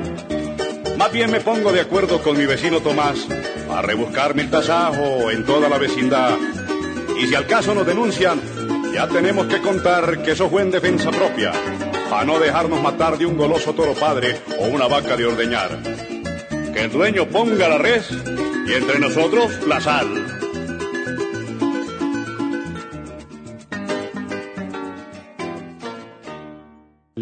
Más 0.98 1.12
bien 1.12 1.32
me 1.32 1.42
pongo 1.42 1.72
de 1.72 1.82
acuerdo 1.82 2.22
con 2.22 2.38
mi 2.38 2.46
vecino 2.46 2.80
Tomás 2.80 3.28
a 3.72 3.82
rebuscarme 3.82 4.44
el 4.44 4.50
tasajo 4.50 5.32
en 5.32 5.46
toda 5.46 5.70
la 5.70 5.78
vecindad. 5.78 6.38
Y 7.20 7.28
si 7.28 7.36
al 7.36 7.48
caso 7.48 7.74
nos 7.74 7.86
denuncian, 7.86 8.40
ya 8.94 9.08
tenemos 9.08 9.48
que 9.48 9.60
contar 9.60 10.22
que 10.22 10.32
eso 10.32 10.50
fue 10.50 10.62
en 10.62 10.72
defensa 10.72 11.10
propia, 11.10 11.52
para 12.10 12.26
no 12.26 12.40
dejarnos 12.40 12.82
matar 12.82 13.18
de 13.18 13.26
un 13.26 13.38
goloso 13.38 13.74
toro 13.74 13.94
padre 13.94 14.40
o 14.60 14.66
una 14.66 14.88
vaca 14.88 15.18
de 15.18 15.26
ordeñar. 15.26 15.80
que 16.74 16.82
el 16.82 16.92
dueño 16.92 17.28
ponga 17.28 17.70
la 17.70 17.78
res 17.78 18.10
y 18.68 18.74
entre 18.74 19.00
nosotros 19.00 19.66
la 19.68 19.80
sal. 19.80 20.23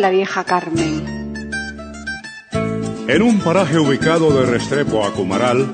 la 0.00 0.10
vieja 0.10 0.44
Carmen. 0.44 1.04
En 3.06 3.22
un 3.22 3.38
paraje 3.40 3.78
ubicado 3.78 4.32
de 4.32 4.46
Restrepo 4.46 5.04
a 5.04 5.12
Cumaral, 5.12 5.72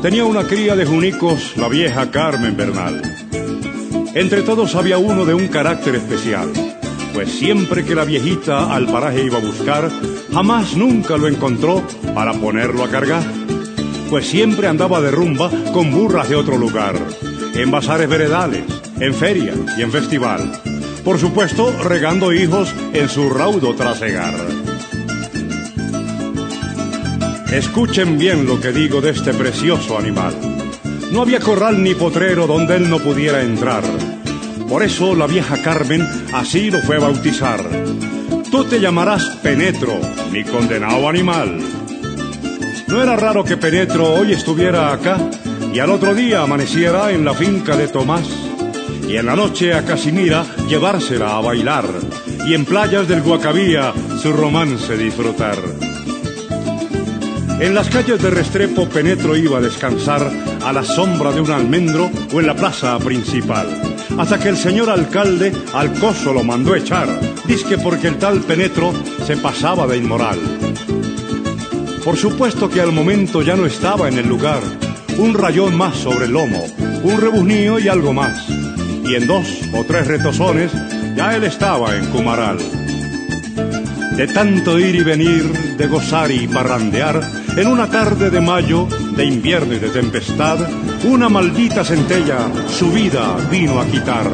tenía 0.00 0.24
una 0.24 0.44
cría 0.44 0.74
de 0.74 0.86
junicos 0.86 1.56
la 1.56 1.68
vieja 1.68 2.10
Carmen 2.10 2.56
Bernal. 2.56 3.02
Entre 4.14 4.42
todos 4.42 4.74
había 4.76 4.96
uno 4.96 5.26
de 5.26 5.34
un 5.34 5.48
carácter 5.48 5.94
especial, 5.96 6.52
pues 7.12 7.30
siempre 7.30 7.84
que 7.84 7.94
la 7.94 8.04
viejita 8.04 8.74
al 8.74 8.86
paraje 8.86 9.24
iba 9.24 9.38
a 9.38 9.42
buscar, 9.42 9.90
jamás 10.32 10.74
nunca 10.74 11.18
lo 11.18 11.28
encontró 11.28 11.82
para 12.14 12.32
ponerlo 12.32 12.82
a 12.82 12.88
cargar, 12.88 13.24
pues 14.08 14.26
siempre 14.26 14.68
andaba 14.68 15.02
de 15.02 15.10
rumba 15.10 15.50
con 15.74 15.90
burras 15.90 16.30
de 16.30 16.36
otro 16.36 16.56
lugar, 16.56 16.96
en 17.54 17.70
bazares 17.70 18.08
veredales, 18.08 18.64
en 19.00 19.12
feria 19.12 19.52
y 19.76 19.82
en 19.82 19.92
festival. 19.92 20.62
Por 21.06 21.20
supuesto, 21.20 21.72
regando 21.84 22.32
hijos 22.32 22.74
en 22.92 23.08
su 23.08 23.30
raudo 23.30 23.76
trasegar. 23.76 24.34
Escuchen 27.52 28.18
bien 28.18 28.44
lo 28.44 28.60
que 28.60 28.72
digo 28.72 29.00
de 29.00 29.10
este 29.10 29.32
precioso 29.32 29.96
animal. 29.96 30.34
No 31.12 31.22
había 31.22 31.38
corral 31.38 31.80
ni 31.80 31.94
potrero 31.94 32.48
donde 32.48 32.74
él 32.74 32.90
no 32.90 32.98
pudiera 32.98 33.40
entrar. 33.40 33.84
Por 34.68 34.82
eso 34.82 35.14
la 35.14 35.28
vieja 35.28 35.62
Carmen 35.62 36.04
así 36.34 36.72
lo 36.72 36.82
fue 36.82 36.96
a 36.96 36.98
bautizar. 36.98 37.60
Tú 38.50 38.64
te 38.64 38.80
llamarás 38.80 39.24
Penetro, 39.44 40.00
mi 40.32 40.42
condenado 40.42 41.08
animal. 41.08 41.60
No 42.88 43.00
era 43.00 43.14
raro 43.14 43.44
que 43.44 43.56
Penetro 43.56 44.12
hoy 44.12 44.32
estuviera 44.32 44.92
acá 44.92 45.18
y 45.72 45.78
al 45.78 45.90
otro 45.90 46.16
día 46.16 46.42
amaneciera 46.42 47.12
en 47.12 47.24
la 47.24 47.32
finca 47.32 47.76
de 47.76 47.86
Tomás 47.86 48.45
y 49.08 49.16
en 49.16 49.26
la 49.26 49.36
noche 49.36 49.72
a 49.72 49.84
Casimira 49.84 50.44
llevársela 50.68 51.36
a 51.36 51.40
bailar 51.40 51.84
y 52.46 52.54
en 52.54 52.64
playas 52.64 53.06
del 53.08 53.22
Guacabía 53.22 53.92
su 54.20 54.32
romance 54.32 54.96
disfrutar. 54.96 55.56
En 57.60 57.74
las 57.74 57.88
calles 57.88 58.20
de 58.22 58.30
Restrepo 58.30 58.88
Penetro 58.88 59.36
iba 59.36 59.58
a 59.58 59.62
descansar 59.62 60.30
a 60.64 60.72
la 60.72 60.82
sombra 60.82 61.32
de 61.32 61.40
un 61.40 61.50
almendro 61.50 62.10
o 62.32 62.40
en 62.40 62.46
la 62.46 62.54
plaza 62.54 62.98
principal, 62.98 63.66
hasta 64.18 64.38
que 64.38 64.50
el 64.50 64.56
señor 64.56 64.90
alcalde 64.90 65.52
al 65.72 65.92
coso 65.94 66.32
lo 66.32 66.44
mandó 66.44 66.74
echar, 66.74 67.08
disque 67.46 67.78
porque 67.78 68.08
el 68.08 68.18
tal 68.18 68.40
Penetro 68.40 68.92
se 69.26 69.36
pasaba 69.36 69.86
de 69.86 69.96
inmoral. 69.96 70.38
Por 72.04 72.16
supuesto 72.16 72.68
que 72.68 72.80
al 72.80 72.92
momento 72.92 73.42
ya 73.42 73.56
no 73.56 73.66
estaba 73.66 74.08
en 74.08 74.18
el 74.18 74.28
lugar, 74.28 74.60
un 75.16 75.32
rayón 75.34 75.76
más 75.76 75.96
sobre 75.96 76.26
el 76.26 76.32
lomo, 76.32 76.66
un 77.02 77.20
rebuznío 77.20 77.78
y 77.78 77.88
algo 77.88 78.12
más 78.12 78.55
y 79.08 79.14
en 79.14 79.26
dos 79.26 79.46
o 79.72 79.84
tres 79.84 80.06
retozones 80.06 80.72
ya 81.14 81.36
él 81.36 81.44
estaba 81.44 81.96
en 81.96 82.06
Cumaral. 82.06 82.58
De 84.16 84.26
tanto 84.26 84.78
ir 84.78 84.94
y 84.94 85.02
venir, 85.02 85.76
de 85.76 85.86
gozar 85.86 86.30
y 86.30 86.48
parrandear, 86.48 87.20
en 87.56 87.66
una 87.66 87.88
tarde 87.88 88.30
de 88.30 88.40
mayo, 88.40 88.88
de 89.16 89.24
invierno 89.24 89.74
y 89.74 89.78
de 89.78 89.90
tempestad, 89.90 90.58
una 91.04 91.28
maldita 91.28 91.84
centella 91.84 92.50
su 92.68 92.90
vida 92.90 93.36
vino 93.50 93.80
a 93.80 93.86
quitar. 93.86 94.26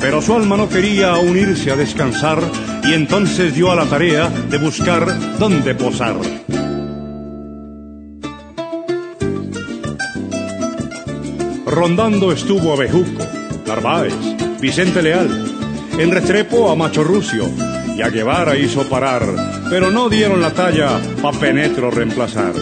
Pero 0.00 0.20
su 0.20 0.34
alma 0.34 0.56
no 0.56 0.68
quería 0.68 1.16
unirse 1.16 1.70
a 1.70 1.76
descansar 1.76 2.38
y 2.84 2.94
entonces 2.94 3.54
dio 3.54 3.70
a 3.70 3.76
la 3.76 3.86
tarea 3.86 4.28
de 4.28 4.58
buscar 4.58 5.38
dónde 5.38 5.74
posar. 5.74 6.16
Rondando 11.66 12.32
estuvo 12.32 12.74
a 12.74 12.76
Bejuco, 12.76 13.26
Narváez, 13.66 14.14
Vicente 14.60 15.02
Leal, 15.02 15.28
en 15.98 16.10
Restrepo 16.10 16.70
a 16.70 16.76
Macho 16.76 17.04
Rucio 17.04 17.48
y 17.96 18.02
a 18.02 18.08
Guevara 18.08 18.56
hizo 18.56 18.88
parar, 18.88 19.22
pero 19.68 19.90
no 19.90 20.08
dieron 20.08 20.40
la 20.40 20.50
talla 20.50 20.98
pa' 21.20 21.32
Penetro 21.32 21.90
reemplazar. 21.90 22.54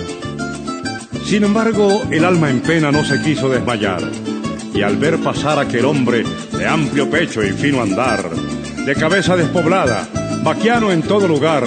Sin 1.25 1.45
embargo, 1.45 2.03
el 2.11 2.25
alma 2.25 2.51
en 2.51 2.61
pena 2.61 2.91
no 2.91 3.05
se 3.05 3.23
quiso 3.23 3.49
desmayar, 3.49 4.03
y 4.75 4.83
al 4.83 4.97
ver 4.97 5.19
pasar 5.19 5.59
aquel 5.59 5.85
hombre 5.85 6.25
de 6.57 6.67
amplio 6.67 7.09
pecho 7.09 7.43
y 7.45 7.53
fino 7.53 7.81
andar, 7.81 8.29
de 8.85 8.95
cabeza 8.95 9.37
despoblada, 9.37 10.09
vaquiano 10.43 10.91
en 10.91 11.03
todo 11.03 11.29
lugar, 11.29 11.65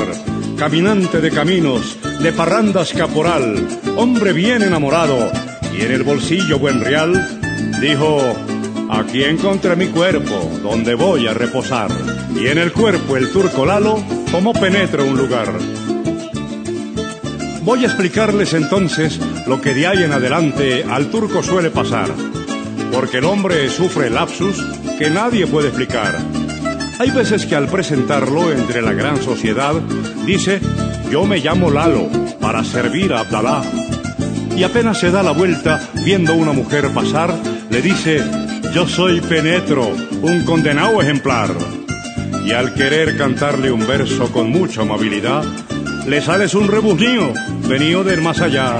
caminante 0.57 1.21
de 1.21 1.31
caminos, 1.31 1.97
de 2.21 2.33
parrandas 2.33 2.91
caporal, 2.93 3.65
hombre 3.95 4.33
bien 4.33 4.63
enamorado, 4.63 5.31
y 5.77 5.81
en 5.81 5.91
el 5.91 6.03
bolsillo 6.03 6.59
buen 6.59 6.81
real, 6.81 7.39
dijo, 7.81 8.21
aquí 8.89 9.23
encontré 9.23 9.75
mi 9.75 9.87
cuerpo, 9.87 10.51
donde 10.61 10.95
voy 10.95 11.27
a 11.27 11.33
reposar, 11.33 11.89
y 12.35 12.47
en 12.47 12.57
el 12.57 12.71
cuerpo 12.71 13.17
el 13.17 13.31
turco 13.31 13.65
Lalo, 13.65 14.03
como 14.31 14.53
penetra 14.53 15.03
un 15.03 15.17
lugar. 15.17 15.51
Voy 17.63 17.83
a 17.83 17.87
explicarles 17.87 18.53
entonces 18.53 19.19
lo 19.47 19.61
que 19.61 19.73
de 19.73 19.87
ahí 19.87 20.03
en 20.03 20.11
adelante 20.11 20.83
al 20.83 21.07
turco 21.07 21.41
suele 21.41 21.69
pasar, 21.69 22.09
porque 22.91 23.19
el 23.19 23.25
hombre 23.25 23.69
sufre 23.69 24.09
lapsus 24.09 24.61
que 24.99 25.09
nadie 25.09 25.47
puede 25.47 25.69
explicar. 25.69 26.17
Hay 26.99 27.09
veces 27.11 27.45
que 27.45 27.55
al 27.55 27.67
presentarlo 27.67 28.51
entre 28.51 28.81
la 28.81 28.93
gran 28.93 29.21
sociedad 29.21 29.73
dice, 30.25 30.59
yo 31.09 31.25
me 31.25 31.39
llamo 31.39 31.71
Lalo 31.71 32.09
para 32.39 32.63
servir 32.63 33.13
a 33.13 33.21
Abdalá. 33.21 33.63
Y 34.55 34.63
apenas 34.63 34.99
se 34.99 35.09
da 35.09 35.23
la 35.23 35.31
vuelta 35.31 35.81
viendo 36.05 36.35
una 36.35 36.51
mujer 36.51 36.89
pasar, 36.89 37.33
le 37.69 37.81
dice, 37.81 38.21
yo 38.73 38.87
soy 38.87 39.21
Penetro, 39.21 39.87
un 40.23 40.43
condenado 40.45 40.99
ejemplar. 40.99 41.51
Y 42.43 42.51
al 42.51 42.73
querer 42.73 43.15
cantarle 43.15 43.71
un 43.71 43.85
verso 43.85 44.31
con 44.31 44.49
mucha 44.49 44.81
amabilidad, 44.81 45.43
le 46.07 46.19
sales 46.21 46.55
un 46.55 46.67
rebuznío 46.67 47.33
venido 47.67 48.03
del 48.03 48.21
más 48.21 48.41
allá. 48.41 48.73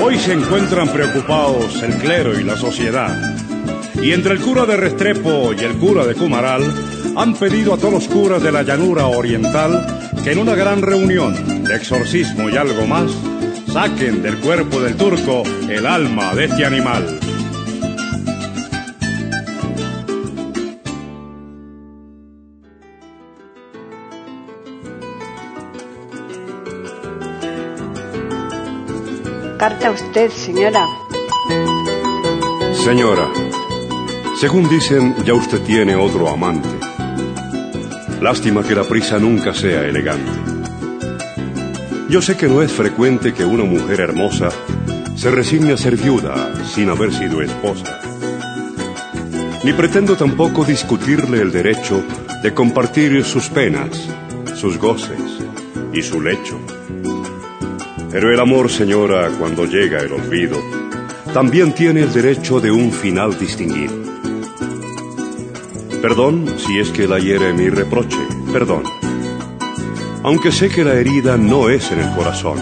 Hoy 0.00 0.18
se 0.18 0.32
encuentran 0.32 0.88
preocupados 0.88 1.82
el 1.82 1.94
clero 1.96 2.38
y 2.40 2.44
la 2.44 2.56
sociedad. 2.56 3.14
Y 4.02 4.12
entre 4.12 4.32
el 4.32 4.40
cura 4.40 4.64
de 4.64 4.76
Restrepo 4.76 5.52
y 5.52 5.62
el 5.62 5.74
cura 5.74 6.06
de 6.06 6.14
Cumaral 6.14 6.62
han 7.14 7.34
pedido 7.34 7.74
a 7.74 7.76
todos 7.76 7.92
los 7.92 8.08
curas 8.08 8.42
de 8.42 8.52
la 8.52 8.62
llanura 8.62 9.06
oriental 9.06 9.86
que 10.24 10.32
en 10.32 10.38
una 10.38 10.54
gran 10.54 10.80
reunión 10.80 11.64
de 11.64 11.76
exorcismo 11.76 12.48
y 12.48 12.56
algo 12.56 12.86
más 12.86 13.12
saquen 13.72 14.22
del 14.22 14.38
cuerpo 14.38 14.80
del 14.80 14.96
turco 14.96 15.42
el 15.66 15.86
alma 15.86 16.34
de 16.34 16.44
este 16.44 16.66
animal. 16.66 17.18
Carta 29.58 29.88
a 29.88 29.90
usted, 29.92 30.30
señora. 30.30 30.86
Señora, 32.74 33.30
según 34.38 34.68
dicen, 34.68 35.14
ya 35.24 35.32
usted 35.32 35.62
tiene 35.62 35.96
otro 35.96 36.28
amante. 36.28 36.68
Lástima 38.20 38.62
que 38.62 38.74
la 38.74 38.84
prisa 38.84 39.18
nunca 39.18 39.54
sea 39.54 39.86
elegante. 39.86 40.51
Yo 42.12 42.20
sé 42.20 42.36
que 42.36 42.46
no 42.46 42.60
es 42.60 42.70
frecuente 42.70 43.32
que 43.32 43.42
una 43.42 43.64
mujer 43.64 44.00
hermosa 44.00 44.50
se 45.16 45.30
resigne 45.30 45.72
a 45.72 45.78
ser 45.78 45.96
viuda 45.96 46.52
sin 46.66 46.90
haber 46.90 47.10
sido 47.10 47.40
esposa. 47.40 48.00
Ni 49.64 49.72
pretendo 49.72 50.14
tampoco 50.14 50.62
discutirle 50.62 51.40
el 51.40 51.50
derecho 51.50 52.04
de 52.42 52.52
compartir 52.52 53.24
sus 53.24 53.48
penas, 53.48 54.10
sus 54.54 54.76
goces 54.76 55.22
y 55.94 56.02
su 56.02 56.20
lecho. 56.20 56.60
Pero 58.10 58.30
el 58.30 58.40
amor, 58.40 58.70
señora, 58.70 59.30
cuando 59.38 59.64
llega 59.64 60.00
el 60.00 60.12
olvido, 60.12 60.58
también 61.32 61.72
tiene 61.72 62.02
el 62.02 62.12
derecho 62.12 62.60
de 62.60 62.70
un 62.70 62.92
final 62.92 63.38
distinguido. 63.38 63.94
Perdón 66.02 66.56
si 66.58 66.78
es 66.78 66.90
que 66.90 67.08
la 67.08 67.18
hiere 67.18 67.54
mi 67.54 67.70
reproche, 67.70 68.20
perdón. 68.52 69.01
Aunque 70.24 70.52
sé 70.52 70.68
que 70.68 70.84
la 70.84 70.94
herida 70.94 71.36
no 71.36 71.68
es 71.68 71.90
en 71.90 72.00
el 72.00 72.10
corazón. 72.14 72.58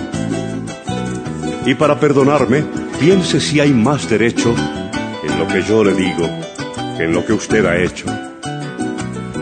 Y 1.67 1.75
para 1.75 2.01
perdonarme, 2.01 2.65
piense 2.99 3.41
si 3.41 3.61
hay 3.61 3.73
más 3.73 4.09
derecho 4.09 4.55
en 5.23 5.39
lo 5.39 5.47
que 5.47 5.63
yo 5.63 5.85
le 5.85 5.95
digo 5.95 6.27
que 6.97 7.05
en 7.05 7.13
lo 7.13 7.25
que 7.25 7.35
usted 7.35 7.65
ha 7.67 7.77
hecho. 7.77 8.07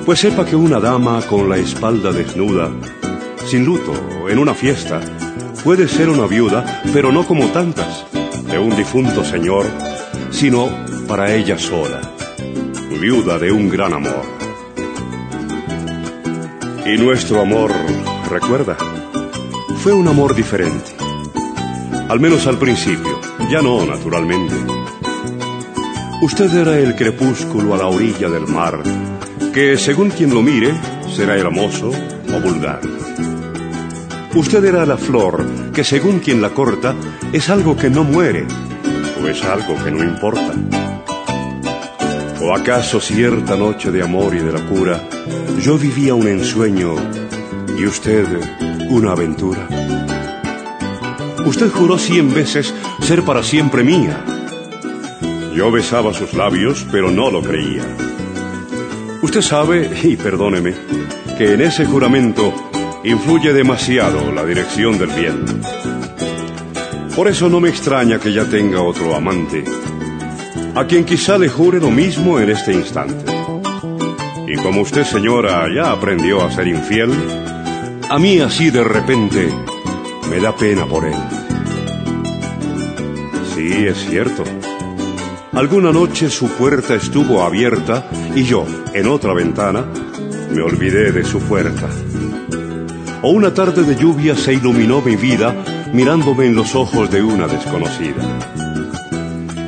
Pues 0.04 0.20
sepa 0.20 0.44
que 0.44 0.56
una 0.56 0.80
dama 0.80 1.20
con 1.22 1.48
la 1.48 1.58
espalda 1.58 2.12
desnuda, 2.12 2.70
sin 3.46 3.64
luto, 3.64 3.92
en 4.28 4.38
una 4.38 4.54
fiesta, 4.54 5.00
puede 5.62 5.86
ser 5.86 6.08
una 6.08 6.26
viuda, 6.26 6.82
pero 6.92 7.12
no 7.12 7.26
como 7.26 7.46
tantas, 7.48 8.04
de 8.50 8.58
un 8.58 8.74
difunto 8.76 9.24
señor, 9.24 9.66
sino 10.30 10.68
para 11.06 11.34
ella 11.34 11.58
sola, 11.58 12.00
viuda 13.00 13.38
de 13.38 13.52
un 13.52 13.68
gran 13.68 13.92
amor. 13.92 14.37
Y 16.90 16.96
nuestro 16.96 17.42
amor, 17.42 17.70
recuerda, 18.30 18.74
fue 19.82 19.92
un 19.92 20.08
amor 20.08 20.34
diferente. 20.34 20.96
Al 22.08 22.18
menos 22.18 22.46
al 22.46 22.56
principio, 22.58 23.20
ya 23.50 23.60
no 23.60 23.84
naturalmente. 23.84 24.54
Usted 26.22 26.50
era 26.56 26.78
el 26.78 26.96
crepúsculo 26.96 27.74
a 27.74 27.76
la 27.76 27.88
orilla 27.88 28.30
del 28.30 28.46
mar, 28.46 28.82
que 29.52 29.76
según 29.76 30.08
quien 30.08 30.32
lo 30.32 30.40
mire, 30.40 30.72
será 31.14 31.36
hermoso 31.36 31.90
o 31.90 32.40
vulgar. 32.40 32.80
Usted 34.34 34.64
era 34.64 34.86
la 34.86 34.96
flor, 34.96 35.46
que 35.74 35.84
según 35.84 36.20
quien 36.20 36.40
la 36.40 36.50
corta, 36.50 36.94
es 37.34 37.50
algo 37.50 37.76
que 37.76 37.90
no 37.90 38.02
muere, 38.02 38.46
o 39.22 39.28
es 39.28 39.44
algo 39.44 39.74
que 39.84 39.90
no 39.90 40.02
importa. 40.02 40.54
¿O 42.40 42.54
acaso 42.54 43.00
cierta 43.00 43.56
noche 43.56 43.90
de 43.90 44.02
amor 44.02 44.34
y 44.34 44.38
de 44.38 44.52
locura, 44.52 45.02
yo 45.60 45.76
vivía 45.76 46.14
un 46.14 46.28
ensueño 46.28 46.94
y 47.76 47.84
usted 47.84 48.26
una 48.90 49.12
aventura? 49.12 49.66
Usted 51.44 51.68
juró 51.70 51.98
cien 51.98 52.32
veces 52.32 52.72
ser 53.02 53.24
para 53.24 53.42
siempre 53.42 53.82
mía. 53.82 54.24
Yo 55.54 55.72
besaba 55.72 56.14
sus 56.14 56.32
labios, 56.34 56.86
pero 56.92 57.10
no 57.10 57.30
lo 57.30 57.42
creía. 57.42 57.82
Usted 59.20 59.42
sabe, 59.42 59.90
y 60.04 60.16
perdóneme, 60.16 60.74
que 61.36 61.54
en 61.54 61.62
ese 61.62 61.86
juramento 61.86 62.54
influye 63.02 63.52
demasiado 63.52 64.30
la 64.30 64.44
dirección 64.44 64.96
del 64.96 65.08
viento. 65.08 65.54
Por 67.16 67.26
eso 67.26 67.48
no 67.48 67.58
me 67.58 67.68
extraña 67.68 68.20
que 68.20 68.32
ya 68.32 68.44
tenga 68.44 68.80
otro 68.80 69.16
amante, 69.16 69.64
a 70.78 70.86
quien 70.86 71.04
quizá 71.04 71.36
le 71.38 71.48
jure 71.48 71.80
lo 71.80 71.90
mismo 71.90 72.38
en 72.38 72.50
este 72.50 72.72
instante. 72.72 73.32
Y 74.46 74.54
como 74.58 74.82
usted, 74.82 75.02
señora, 75.02 75.66
ya 75.74 75.90
aprendió 75.90 76.40
a 76.44 76.52
ser 76.52 76.68
infiel, 76.68 77.10
a 78.08 78.16
mí 78.20 78.38
así 78.38 78.70
de 78.70 78.84
repente 78.84 79.48
me 80.30 80.38
da 80.38 80.54
pena 80.54 80.86
por 80.86 81.04
él. 81.04 81.16
Sí, 83.56 83.86
es 83.88 83.98
cierto. 84.08 84.44
Alguna 85.52 85.90
noche 85.90 86.30
su 86.30 86.46
puerta 86.46 86.94
estuvo 86.94 87.42
abierta 87.42 88.08
y 88.36 88.44
yo, 88.44 88.64
en 88.94 89.08
otra 89.08 89.34
ventana, 89.34 89.84
me 90.52 90.62
olvidé 90.62 91.10
de 91.10 91.24
su 91.24 91.40
puerta. 91.40 91.88
O 93.22 93.30
una 93.30 93.52
tarde 93.52 93.82
de 93.82 93.96
lluvia 93.96 94.36
se 94.36 94.52
iluminó 94.54 95.00
mi 95.00 95.16
vida 95.16 95.56
mirándome 95.92 96.46
en 96.46 96.54
los 96.54 96.76
ojos 96.76 97.10
de 97.10 97.20
una 97.20 97.48
desconocida. 97.48 98.47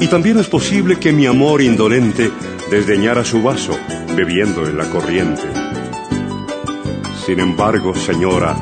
Y 0.01 0.09
también 0.09 0.39
es 0.39 0.49
posible 0.49 0.99
que 0.99 1.13
mi 1.13 1.27
amor 1.27 1.61
indolente 1.61 2.31
desdeñara 2.71 3.23
su 3.23 3.43
vaso, 3.43 3.79
bebiendo 4.17 4.67
en 4.67 4.79
la 4.79 4.89
corriente. 4.89 5.43
Sin 7.27 7.39
embargo, 7.39 7.95
señora, 7.95 8.57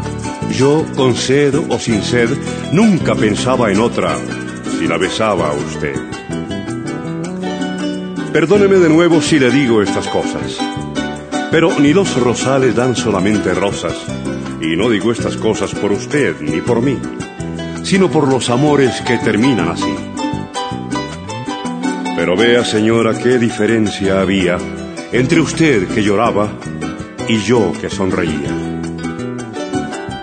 yo, 0.50 0.84
con 0.96 1.14
sed 1.14 1.54
o 1.54 1.78
sin 1.78 2.02
sed, 2.02 2.28
nunca 2.72 3.14
pensaba 3.14 3.70
en 3.70 3.78
otra 3.78 4.16
si 4.78 4.88
la 4.88 4.98
besaba 4.98 5.50
a 5.50 5.52
usted. 5.52 5.94
Perdóneme 8.32 8.78
de 8.78 8.88
nuevo 8.88 9.22
si 9.22 9.38
le 9.38 9.50
digo 9.50 9.80
estas 9.80 10.08
cosas. 10.08 10.58
Pero 11.52 11.70
ni 11.78 11.94
los 11.94 12.16
rosales 12.20 12.74
dan 12.74 12.96
solamente 12.96 13.54
rosas. 13.54 13.94
Y 14.60 14.76
no 14.76 14.90
digo 14.90 15.12
estas 15.12 15.36
cosas 15.36 15.72
por 15.74 15.92
usted 15.92 16.34
ni 16.40 16.60
por 16.60 16.82
mí, 16.82 16.98
sino 17.84 18.10
por 18.10 18.28
los 18.28 18.50
amores 18.50 19.00
que 19.02 19.18
terminan 19.18 19.68
así. 19.68 20.07
Pero 22.18 22.36
vea, 22.36 22.64
señora, 22.64 23.16
qué 23.16 23.38
diferencia 23.38 24.20
había 24.20 24.58
entre 25.12 25.40
usted 25.40 25.86
que 25.86 26.02
lloraba 26.02 26.50
y 27.28 27.38
yo 27.38 27.72
que 27.80 27.88
sonreía. 27.88 28.82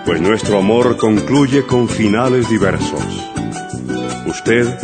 Pues 0.04 0.20
nuestro 0.20 0.58
amor 0.58 0.98
concluye 0.98 1.64
con 1.64 1.88
finales 1.88 2.50
diversos. 2.50 3.00
Usted 4.26 4.78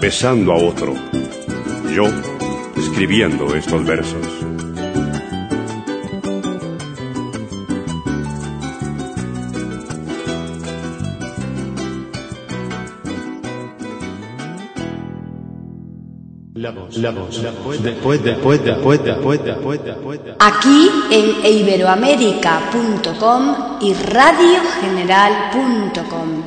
besando 0.00 0.52
a 0.52 0.56
otro, 0.56 0.94
yo 1.94 2.06
escribiendo 2.76 3.54
estos 3.54 3.86
versos. 3.86 4.41
Aquí 20.38 20.90
en 21.10 21.46
iberoamérica.com 21.46 23.78
y 23.80 23.94
radiogeneral.com. 23.94 26.42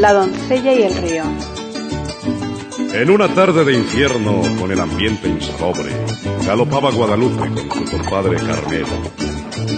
La 0.00 0.12
doncella 0.12 0.72
y 0.72 0.82
el 0.82 0.94
río. 0.94 1.22
En 2.94 3.10
una 3.10 3.28
tarde 3.34 3.64
de 3.64 3.74
infierno, 3.74 4.40
con 4.58 4.70
el 4.70 4.80
ambiente 4.80 5.28
insalobre, 5.28 5.90
galopaba 6.46 6.90
Guadalupe 6.90 7.48
con 7.68 7.86
su 7.86 7.96
compadre 7.96 8.36
Carmelo. 8.36 8.86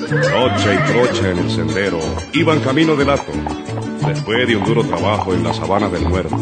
Trocha 0.08 0.74
y 0.74 0.92
trocha 0.92 1.30
en 1.30 1.38
el 1.38 1.50
sendero, 1.50 1.98
iban 2.32 2.60
camino 2.60 2.96
del 2.96 3.10
hato, 3.10 3.32
después 4.06 4.46
de 4.46 4.56
un 4.56 4.64
duro 4.64 4.84
trabajo 4.84 5.34
en 5.34 5.44
la 5.44 5.52
sabana 5.52 5.88
del 5.88 6.08
muerto. 6.08 6.36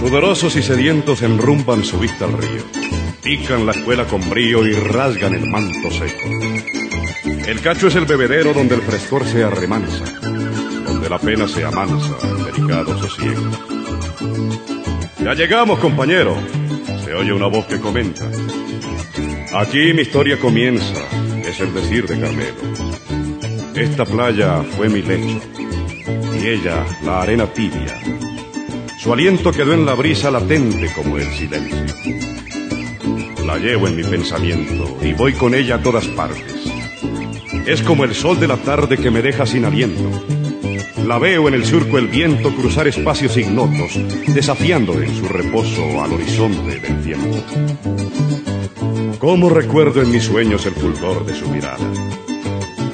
Sudorosos 0.00 0.56
y 0.56 0.62
sedientos 0.62 1.22
enrumban 1.22 1.84
su 1.84 1.98
vista 1.98 2.26
al 2.26 2.34
río, 2.34 2.62
pican 3.22 3.66
la 3.66 3.72
escuela 3.72 4.04
con 4.04 4.28
brío 4.28 4.66
y 4.66 4.72
rasgan 4.72 5.34
el 5.34 5.48
manto 5.48 5.90
seco. 5.90 6.28
El 7.46 7.60
cacho 7.60 7.88
es 7.88 7.94
el 7.94 8.04
bebedero 8.04 8.52
donde 8.52 8.74
el 8.74 8.82
frescor 8.82 9.24
se 9.24 9.44
arremansa, 9.44 10.04
donde 10.86 11.08
la 11.08 11.18
pena 11.18 11.48
se 11.48 11.64
amansa, 11.64 12.16
en 12.22 12.44
delicado 12.44 12.98
sosiego. 12.98 13.50
Ya 15.22 15.34
llegamos, 15.34 15.78
compañero. 15.78 16.36
Se 17.04 17.14
oye 17.14 17.32
una 17.32 17.46
voz 17.46 17.66
que 17.66 17.80
comenta. 17.80 18.28
Aquí 19.58 19.94
mi 19.94 20.02
historia 20.02 20.38
comienza, 20.38 21.00
es 21.48 21.60
el 21.60 21.72
decir 21.72 22.06
de 22.06 22.20
Carmelo. 22.20 22.56
Esta 23.74 24.04
playa 24.04 24.62
fue 24.62 24.90
mi 24.90 25.00
lecho, 25.00 25.40
y 26.38 26.46
ella 26.46 26.84
la 27.02 27.22
arena 27.22 27.46
tibia. 27.46 27.98
Su 28.98 29.14
aliento 29.14 29.52
quedó 29.52 29.72
en 29.72 29.86
la 29.86 29.94
brisa 29.94 30.30
latente 30.30 30.92
como 30.94 31.16
el 31.16 31.26
silencio. 31.30 31.86
La 33.46 33.56
llevo 33.56 33.88
en 33.88 33.96
mi 33.96 34.02
pensamiento 34.02 34.98
y 35.00 35.14
voy 35.14 35.32
con 35.32 35.54
ella 35.54 35.76
a 35.76 35.82
todas 35.82 36.06
partes. 36.08 36.70
Es 37.64 37.80
como 37.80 38.04
el 38.04 38.14
sol 38.14 38.38
de 38.38 38.48
la 38.48 38.58
tarde 38.58 38.98
que 38.98 39.10
me 39.10 39.22
deja 39.22 39.46
sin 39.46 39.64
aliento. 39.64 40.10
La 41.06 41.18
veo 41.18 41.48
en 41.48 41.54
el 41.54 41.64
surco 41.64 41.96
el 41.96 42.08
viento 42.08 42.54
cruzar 42.54 42.88
espacios 42.88 43.38
ignotos, 43.38 43.98
desafiando 44.26 45.00
en 45.00 45.16
su 45.16 45.26
reposo 45.26 46.02
al 46.02 46.12
horizonte 46.12 46.78
del 46.78 47.02
tiempo. 47.02 48.05
¿Cómo 49.18 49.50
recuerdo 49.50 50.02
en 50.02 50.10
mis 50.10 50.24
sueños 50.24 50.66
el 50.66 50.74
fulgor 50.74 51.24
de 51.24 51.34
su 51.34 51.48
mirada? 51.48 51.78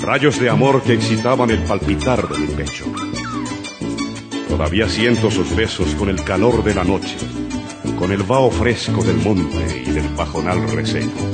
Rayos 0.01 0.41
de 0.41 0.51
amor 0.51 0.83
que 0.83 0.95
excitaban 0.95 1.51
el 1.51 1.63
palpitar 1.65 2.29
de 2.29 2.39
mi 2.39 2.47
pecho. 2.47 2.85
Todavía 4.49 4.89
siento 4.89 5.31
sus 5.31 5.55
besos 5.55 5.95
con 5.95 6.09
el 6.09 6.23
calor 6.25 6.63
de 6.63 6.75
la 6.75 6.85
noche, 6.85 7.17
con 7.99 8.13
el 8.13 8.23
vaho 8.23 8.51
fresco 8.51 9.03
del 9.03 9.17
monte 9.17 9.83
y 9.87 9.91
del 9.91 10.07
pajonal 10.17 10.71
reseco. 10.71 11.31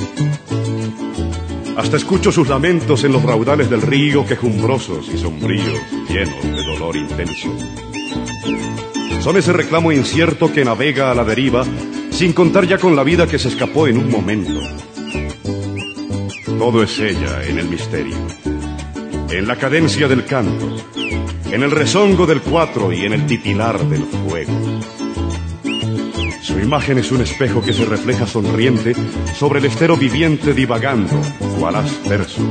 Hasta 1.76 1.96
escucho 1.96 2.32
sus 2.32 2.48
lamentos 2.48 3.04
en 3.04 3.12
los 3.12 3.22
raudales 3.22 3.70
del 3.70 3.82
río 3.82 4.26
quejumbrosos 4.26 5.08
y 5.14 5.18
sombríos, 5.18 5.78
llenos 6.08 6.42
de 6.42 6.64
dolor 6.64 6.96
intenso. 6.96 7.48
Son 9.20 9.36
ese 9.36 9.52
reclamo 9.52 9.92
incierto 9.92 10.52
que 10.52 10.64
navega 10.64 11.10
a 11.10 11.14
la 11.14 11.24
deriva, 11.24 11.64
sin 12.18 12.32
contar 12.32 12.66
ya 12.66 12.78
con 12.78 12.96
la 12.96 13.04
vida 13.04 13.28
que 13.28 13.38
se 13.38 13.46
escapó 13.46 13.86
en 13.86 13.96
un 13.96 14.10
momento. 14.10 14.60
Todo 16.58 16.82
es 16.82 16.98
ella 16.98 17.44
en 17.46 17.60
el 17.60 17.68
misterio, 17.68 18.16
en 19.30 19.46
la 19.46 19.54
cadencia 19.54 20.08
del 20.08 20.24
canto, 20.24 20.66
en 21.48 21.62
el 21.62 21.70
rezongo 21.70 22.26
del 22.26 22.40
cuatro 22.40 22.92
y 22.92 23.04
en 23.04 23.12
el 23.12 23.24
titilar 23.24 23.78
del 23.88 24.02
fuego. 24.02 24.50
Su 26.42 26.58
imagen 26.58 26.98
es 26.98 27.12
un 27.12 27.20
espejo 27.20 27.62
que 27.62 27.72
se 27.72 27.84
refleja 27.84 28.26
sonriente 28.26 28.94
sobre 29.38 29.60
el 29.60 29.66
estero 29.66 29.96
viviente 29.96 30.54
divagando, 30.54 31.20
cual 31.60 31.76
asperso. 31.76 32.42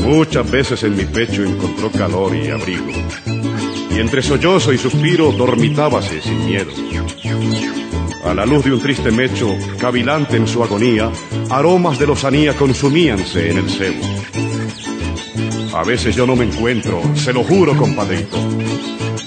Muchas 0.00 0.50
veces 0.50 0.82
en 0.82 0.96
mi 0.96 1.04
pecho 1.04 1.44
encontró 1.44 1.88
calor 1.92 2.34
y 2.34 2.48
abrigo, 2.48 2.90
y 3.92 4.00
entre 4.00 4.22
sollozo 4.22 4.72
y 4.72 4.78
suspiro 4.78 5.30
dormitábase 5.30 6.20
sin 6.20 6.46
miedo. 6.46 6.72
A 8.28 8.34
la 8.34 8.44
luz 8.44 8.62
de 8.62 8.72
un 8.72 8.78
triste 8.78 9.10
mecho, 9.10 9.56
cavilante 9.78 10.36
en 10.36 10.46
su 10.46 10.62
agonía, 10.62 11.10
aromas 11.48 11.98
de 11.98 12.06
lozanía 12.06 12.54
consumíanse 12.54 13.50
en 13.50 13.56
el 13.56 13.70
cebo. 13.70 14.02
A 15.74 15.82
veces 15.82 16.14
yo 16.14 16.26
no 16.26 16.36
me 16.36 16.44
encuentro, 16.44 17.00
se 17.16 17.32
lo 17.32 17.42
juro, 17.42 17.74
compadrito. 17.74 18.36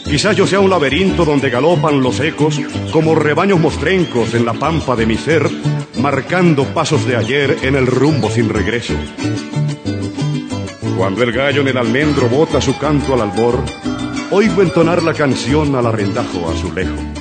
Quizás 0.05 0.35
yo 0.35 0.45
sea 0.45 0.59
un 0.59 0.69
laberinto 0.69 1.25
donde 1.25 1.49
galopan 1.49 1.99
los 1.99 2.19
ecos 2.19 2.61
como 2.91 3.15
rebaños 3.15 3.59
mostrencos 3.59 4.35
en 4.35 4.45
la 4.45 4.53
pampa 4.53 4.95
de 4.95 5.07
mi 5.07 5.17
ser, 5.17 5.49
marcando 5.97 6.65
pasos 6.65 7.03
de 7.07 7.15
ayer 7.15 7.57
en 7.63 7.75
el 7.75 7.87
rumbo 7.87 8.29
sin 8.29 8.49
regreso. 8.49 8.93
Cuando 10.95 11.23
el 11.23 11.31
gallo 11.31 11.61
en 11.61 11.69
el 11.69 11.77
almendro 11.77 12.29
bota 12.29 12.61
su 12.61 12.77
canto 12.77 13.15
al 13.15 13.21
albor, 13.21 13.63
oigo 14.29 14.61
entonar 14.61 15.01
la 15.01 15.15
canción 15.15 15.75
al 15.75 15.87
arrendajo 15.87 16.51
azulejo. 16.51 17.20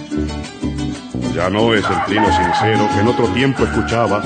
Ya 1.35 1.49
no 1.49 1.75
es 1.75 1.85
el 1.85 2.05
trino 2.07 2.27
sincero 2.27 2.89
que 2.93 3.01
en 3.01 3.09
otro 3.09 3.27
tiempo 3.29 3.65
escuchaba, 3.65 4.23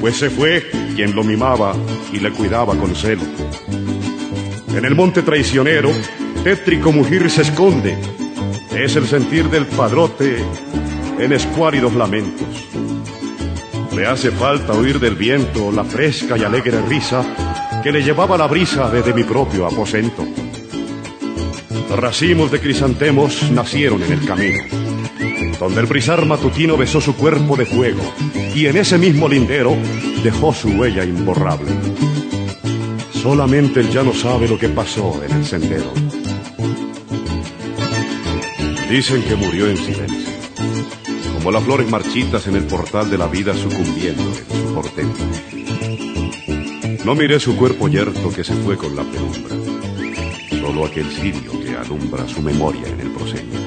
pues 0.00 0.16
se 0.16 0.30
fue 0.30 0.70
quien 0.94 1.14
lo 1.14 1.22
mimaba 1.22 1.74
y 2.12 2.20
le 2.20 2.30
cuidaba 2.30 2.74
con 2.76 2.94
celo. 2.94 3.22
En 4.74 4.84
el 4.84 4.94
monte 4.94 5.22
traicionero, 5.22 5.90
tétrico 6.44 6.92
mugir 6.92 7.30
se 7.30 7.42
esconde. 7.42 7.98
Es 8.70 8.96
el 8.96 9.06
sentir 9.06 9.50
del 9.50 9.66
padrote 9.66 10.38
en 11.18 11.32
escuálidos 11.32 11.94
lamentos. 11.94 12.68
Le 13.94 14.06
hace 14.06 14.30
falta 14.30 14.72
oír 14.72 15.00
del 15.00 15.16
viento 15.16 15.72
la 15.72 15.84
fresca 15.84 16.38
y 16.38 16.44
alegre 16.44 16.80
risa 16.82 17.24
que 17.82 17.90
le 17.90 18.02
llevaba 18.02 18.38
la 18.38 18.46
brisa 18.46 18.88
desde 18.90 19.12
mi 19.12 19.24
propio 19.24 19.66
aposento. 19.66 20.24
Racimos 21.96 22.50
de 22.52 22.60
crisantemos 22.60 23.50
nacieron 23.50 24.02
en 24.02 24.12
el 24.12 24.24
camino, 24.24 24.62
donde 25.58 25.80
el 25.80 25.86
brisar 25.86 26.24
matutino 26.24 26.76
besó 26.76 27.00
su 27.00 27.16
cuerpo 27.16 27.56
de 27.56 27.66
fuego 27.66 28.02
y 28.54 28.66
en 28.66 28.76
ese 28.76 28.98
mismo 28.98 29.28
lindero 29.28 29.76
dejó 30.22 30.52
su 30.54 30.68
huella 30.70 31.04
imborrable. 31.04 31.70
Solamente 33.12 33.80
él 33.80 33.90
ya 33.90 34.02
no 34.02 34.12
sabe 34.12 34.48
lo 34.48 34.58
que 34.58 34.68
pasó 34.68 35.20
en 35.24 35.32
el 35.32 35.44
sendero. 35.44 35.92
Dicen 38.88 39.22
que 39.22 39.36
murió 39.36 39.68
en 39.68 39.76
silencio, 39.76 40.32
como 41.34 41.50
las 41.50 41.62
flores 41.62 41.90
marchitas 41.90 42.46
en 42.46 42.56
el 42.56 42.64
portal 42.64 43.10
de 43.10 43.18
la 43.18 43.26
vida 43.26 43.52
sucumbiendo 43.54 44.22
en 44.22 44.34
su 44.34 44.74
portento. 44.74 45.24
No 47.04 47.14
miré 47.14 47.40
su 47.40 47.56
cuerpo 47.56 47.88
yerto 47.88 48.30
que 48.30 48.44
se 48.44 48.54
fue 48.54 48.76
con 48.76 48.94
la 48.94 49.02
penumbra, 49.02 49.56
solo 50.60 50.86
aquel 50.86 51.06
cirio 51.06 51.52
que 51.60 51.76
alumbra 51.76 52.26
su 52.28 52.40
memoria 52.40 52.86
en 52.86 53.00
el 53.00 53.10
proscenio. 53.10 53.57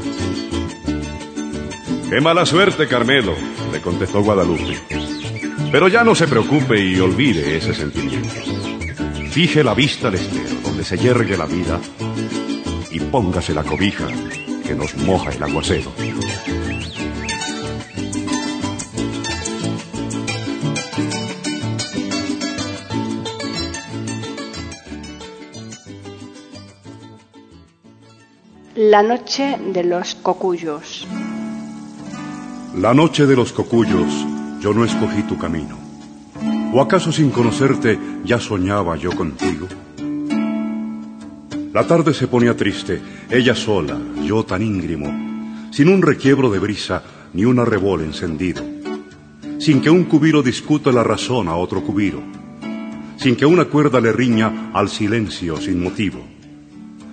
Qué 2.11 2.19
mala 2.19 2.45
suerte, 2.45 2.89
Carmelo, 2.89 3.33
le 3.71 3.79
contestó 3.79 4.21
Guadalupe. 4.21 4.77
Pero 5.71 5.87
ya 5.87 6.03
no 6.03 6.13
se 6.13 6.27
preocupe 6.27 6.77
y 6.77 6.99
olvide 6.99 7.55
ese 7.55 7.73
sentimiento. 7.73 8.35
Fije 9.29 9.63
la 9.63 9.73
vista 9.73 10.09
al 10.09 10.15
estero 10.15 10.59
donde 10.61 10.83
se 10.83 10.97
yergue 10.97 11.37
la 11.37 11.45
vida 11.45 11.79
y 12.91 12.99
póngase 12.99 13.53
la 13.53 13.63
cobija 13.63 14.07
que 14.67 14.75
nos 14.75 14.93
moja 14.97 15.31
el 15.31 15.41
aguacero. 15.41 15.89
La 28.75 29.01
noche 29.01 29.57
de 29.73 29.85
los 29.85 30.15
cocuyos. 30.15 31.07
La 32.75 32.93
noche 32.93 33.25
de 33.25 33.35
los 33.35 33.51
cocuyos, 33.51 34.25
yo 34.61 34.73
no 34.73 34.85
escogí 34.85 35.23
tu 35.23 35.37
camino. 35.37 35.77
¿O 36.73 36.79
acaso 36.79 37.11
sin 37.11 37.29
conocerte 37.29 37.99
ya 38.23 38.39
soñaba 38.39 38.95
yo 38.95 39.11
contigo? 39.11 39.67
La 41.73 41.85
tarde 41.85 42.13
se 42.13 42.27
ponía 42.27 42.55
triste, 42.55 43.01
ella 43.29 43.55
sola, 43.55 43.99
yo 44.23 44.45
tan 44.45 44.61
íngrimo, 44.61 45.69
sin 45.71 45.89
un 45.89 46.01
requiebro 46.01 46.49
de 46.49 46.59
brisa 46.59 47.03
ni 47.33 47.43
un 47.43 47.59
arrebol 47.59 48.03
encendido, 48.03 48.63
sin 49.59 49.81
que 49.81 49.89
un 49.89 50.05
cubiro 50.05 50.41
discuta 50.41 50.93
la 50.93 51.03
razón 51.03 51.49
a 51.49 51.57
otro 51.57 51.83
cubiro, 51.83 52.23
sin 53.17 53.35
que 53.35 53.45
una 53.45 53.65
cuerda 53.65 53.99
le 53.99 54.13
riña 54.13 54.71
al 54.73 54.87
silencio 54.87 55.57
sin 55.57 55.83
motivo, 55.83 56.25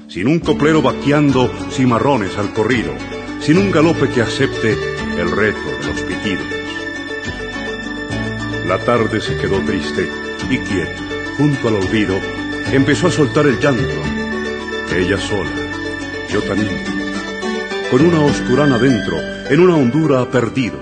sin 0.06 0.28
un 0.28 0.38
coplero 0.38 0.82
vaqueando 0.82 1.50
cimarrones 1.72 2.38
al 2.38 2.52
corrido, 2.52 2.92
sin 3.40 3.58
un 3.58 3.72
galope 3.72 4.08
que 4.08 4.22
acepte 4.22 4.97
el 5.18 5.32
reto 5.32 5.58
de 5.80 5.86
los 5.86 6.00
pitidos. 6.02 6.46
La 8.66 8.78
tarde 8.78 9.20
se 9.20 9.36
quedó 9.36 9.60
triste 9.60 10.08
y 10.48 10.58
quieta, 10.58 11.02
junto 11.36 11.68
al 11.68 11.74
olvido, 11.74 12.18
empezó 12.72 13.08
a 13.08 13.10
soltar 13.10 13.46
el 13.46 13.58
llanto. 13.58 13.82
Ella 14.94 15.18
sola, 15.18 15.50
yo 16.30 16.42
también, 16.42 16.84
con 17.90 18.04
una 18.04 18.20
oscurana 18.20 18.78
dentro, 18.78 19.16
en 19.50 19.60
una 19.60 19.76
hondura 19.76 20.30
perdido, 20.30 20.78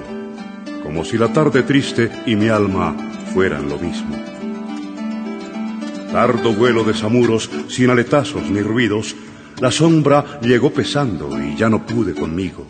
como 0.83 1.05
si 1.05 1.17
la 1.17 1.33
tarde 1.33 1.63
triste 1.63 2.11
y 2.27 2.37
mi 2.37 2.49
alma 2.49 2.95
fueran 3.33 3.69
lo 3.69 3.79
mismo. 3.79 4.17
Tardo 6.13 6.53
vuelo 6.53 6.85
de 6.85 6.95
samuros, 6.95 7.51
sin 7.69 7.91
aletazos 7.91 8.51
ni 8.51 8.61
ruidos, 8.61 9.17
la 9.61 9.71
sombra 9.71 10.41
llegó 10.43 10.71
pesando 10.71 11.31
y 11.43 11.57
ya 11.57 11.69
no 11.69 11.87
pude 11.87 12.15
conmigo. 12.15 12.67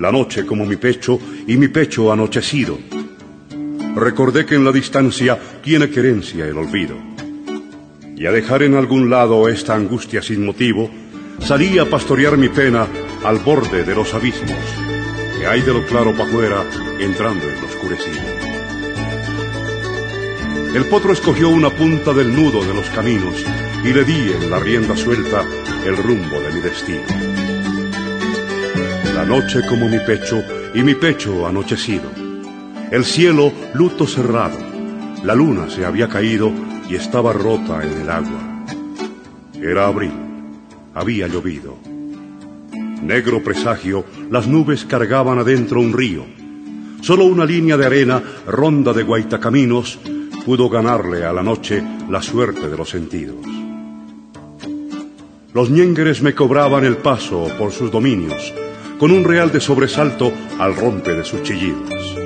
La 0.00 0.10
noche 0.10 0.46
como 0.46 0.64
mi 0.64 0.76
pecho 0.76 1.20
y 1.46 1.58
mi 1.58 1.68
pecho 1.68 2.10
anochecido. 2.10 2.78
Recordé 3.94 4.46
que 4.46 4.54
en 4.54 4.64
la 4.64 4.72
distancia 4.72 5.38
tiene 5.62 5.90
querencia 5.90 6.46
el 6.46 6.56
olvido. 6.56 6.96
Y 8.16 8.24
a 8.24 8.32
dejar 8.32 8.62
en 8.62 8.76
algún 8.76 9.10
lado 9.10 9.46
esta 9.46 9.74
angustia 9.74 10.22
sin 10.22 10.46
motivo, 10.46 10.90
salí 11.40 11.78
a 11.78 11.84
pastorear 11.84 12.38
mi 12.38 12.48
pena 12.48 12.86
al 13.24 13.40
borde 13.40 13.84
de 13.84 13.94
los 13.94 14.14
abismos, 14.14 14.56
que 15.38 15.46
hay 15.46 15.60
de 15.60 15.74
lo 15.74 15.84
claro 15.84 16.12
para 16.12 16.24
afuera 16.24 16.64
entrando 16.98 17.46
en 17.46 17.60
lo 17.60 17.66
oscurecido. 17.66 18.20
El 20.74 20.86
potro 20.86 21.12
escogió 21.12 21.50
una 21.50 21.68
punta 21.68 22.14
del 22.14 22.34
nudo 22.34 22.64
de 22.64 22.72
los 22.72 22.88
caminos 22.88 23.44
y 23.84 23.92
le 23.92 24.04
di 24.04 24.32
en 24.32 24.50
la 24.50 24.60
rienda 24.60 24.96
suelta 24.96 25.44
el 25.84 25.96
rumbo 25.98 26.40
de 26.40 26.52
mi 26.52 26.60
destino. 26.60 27.29
La 29.14 29.24
noche 29.26 29.60
como 29.68 29.88
mi 29.88 29.98
pecho 29.98 30.42
y 30.74 30.82
mi 30.82 30.94
pecho 30.94 31.46
anochecido. 31.46 32.10
El 32.90 33.04
cielo 33.04 33.52
luto 33.74 34.06
cerrado. 34.06 34.56
La 35.24 35.34
luna 35.34 35.68
se 35.68 35.84
había 35.84 36.08
caído 36.08 36.52
y 36.88 36.94
estaba 36.94 37.32
rota 37.32 37.82
en 37.82 38.00
el 38.00 38.10
agua. 38.10 38.64
Era 39.54 39.86
abril. 39.88 40.12
Había 40.94 41.26
llovido. 41.28 41.76
Negro 43.02 43.42
presagio, 43.42 44.04
las 44.30 44.46
nubes 44.46 44.84
cargaban 44.84 45.38
adentro 45.38 45.80
un 45.80 45.92
río. 45.92 46.24
Solo 47.00 47.24
una 47.24 47.44
línea 47.44 47.76
de 47.76 47.86
arena, 47.86 48.22
ronda 48.46 48.92
de 48.92 49.02
guaitacaminos, 49.02 49.98
pudo 50.44 50.68
ganarle 50.68 51.24
a 51.24 51.32
la 51.32 51.42
noche 51.42 51.82
la 52.08 52.22
suerte 52.22 52.68
de 52.68 52.76
los 52.76 52.88
sentidos. 52.88 53.36
Los 55.52 55.68
ñengueres 55.68 56.22
me 56.22 56.34
cobraban 56.34 56.84
el 56.84 56.96
paso 56.98 57.48
por 57.58 57.72
sus 57.72 57.90
dominios, 57.90 58.54
con 59.00 59.12
un 59.12 59.24
real 59.24 59.50
de 59.50 59.60
sobresalto 59.60 60.30
al 60.58 60.76
rompe 60.76 61.14
de 61.14 61.24
sus 61.24 61.42
chillidos. 61.42 62.16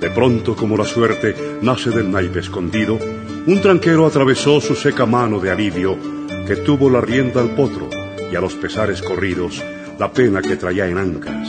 De 0.00 0.08
pronto, 0.08 0.56
como 0.56 0.78
la 0.78 0.86
suerte 0.86 1.36
nace 1.60 1.90
del 1.90 2.10
naipe 2.10 2.40
escondido, 2.40 2.98
un 3.46 3.60
tranquero 3.60 4.06
atravesó 4.06 4.62
su 4.62 4.74
seca 4.74 5.04
mano 5.04 5.38
de 5.38 5.50
alivio, 5.50 5.98
que 6.46 6.56
tuvo 6.56 6.88
la 6.88 7.02
rienda 7.02 7.42
al 7.42 7.54
potro 7.54 7.90
y 8.32 8.34
a 8.34 8.40
los 8.40 8.54
pesares 8.54 9.02
corridos 9.02 9.62
la 9.98 10.10
pena 10.10 10.40
que 10.40 10.56
traía 10.56 10.88
en 10.88 10.96
ancas. 10.96 11.46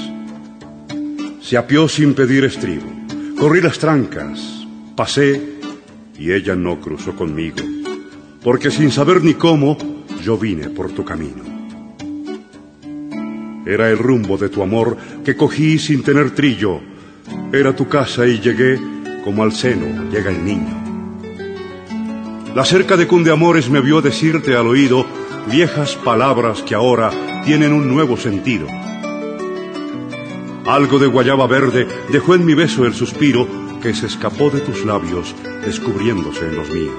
Se 1.39 1.55
apió 1.55 1.87
sin 1.87 2.15
pedir 2.15 2.43
estribo, 2.43 2.91
corrí 3.39 3.61
las 3.61 3.79
trancas, 3.79 4.67
pasé 4.93 5.41
y 6.19 6.33
ella 6.33 6.55
no 6.55 6.81
cruzó 6.81 7.15
conmigo, 7.15 7.63
porque 8.43 8.71
sin 8.71 8.91
saber 8.91 9.23
ni 9.23 9.35
cómo 9.35 9.77
yo 10.21 10.37
vine 10.37 10.69
por 10.69 10.91
tu 10.91 11.05
camino. 11.05 11.54
Era 13.65 13.89
el 13.89 13.97
rumbo 13.97 14.37
de 14.37 14.49
tu 14.49 14.61
amor 14.61 14.97
que 15.23 15.35
cogí 15.35 15.79
sin 15.79 16.03
tener 16.03 16.31
trillo. 16.31 16.79
Era 17.51 17.75
tu 17.75 17.87
casa 17.87 18.27
y 18.27 18.39
llegué 18.39 18.79
como 19.23 19.41
al 19.41 19.53
seno 19.53 20.09
llega 20.11 20.29
el 20.29 20.45
niño. 20.45 20.85
La 22.53 22.63
cerca 22.63 22.95
de 22.95 23.07
Cundeamores 23.07 23.69
me 23.69 23.81
vio 23.81 24.01
decirte 24.01 24.55
al 24.55 24.67
oído 24.67 25.05
viejas 25.51 25.95
palabras 25.95 26.61
que 26.61 26.75
ahora 26.75 27.11
tienen 27.43 27.73
un 27.73 27.89
nuevo 27.89 28.17
sentido. 28.17 28.67
Algo 30.65 30.99
de 30.99 31.07
guayaba 31.07 31.47
verde 31.47 31.87
dejó 32.11 32.35
en 32.35 32.45
mi 32.45 32.53
beso 32.53 32.85
el 32.85 32.93
suspiro 32.93 33.47
que 33.81 33.93
se 33.93 34.05
escapó 34.05 34.49
de 34.51 34.61
tus 34.61 34.85
labios 34.85 35.35
descubriéndose 35.65 36.45
en 36.47 36.55
los 36.55 36.69
míos. 36.69 36.93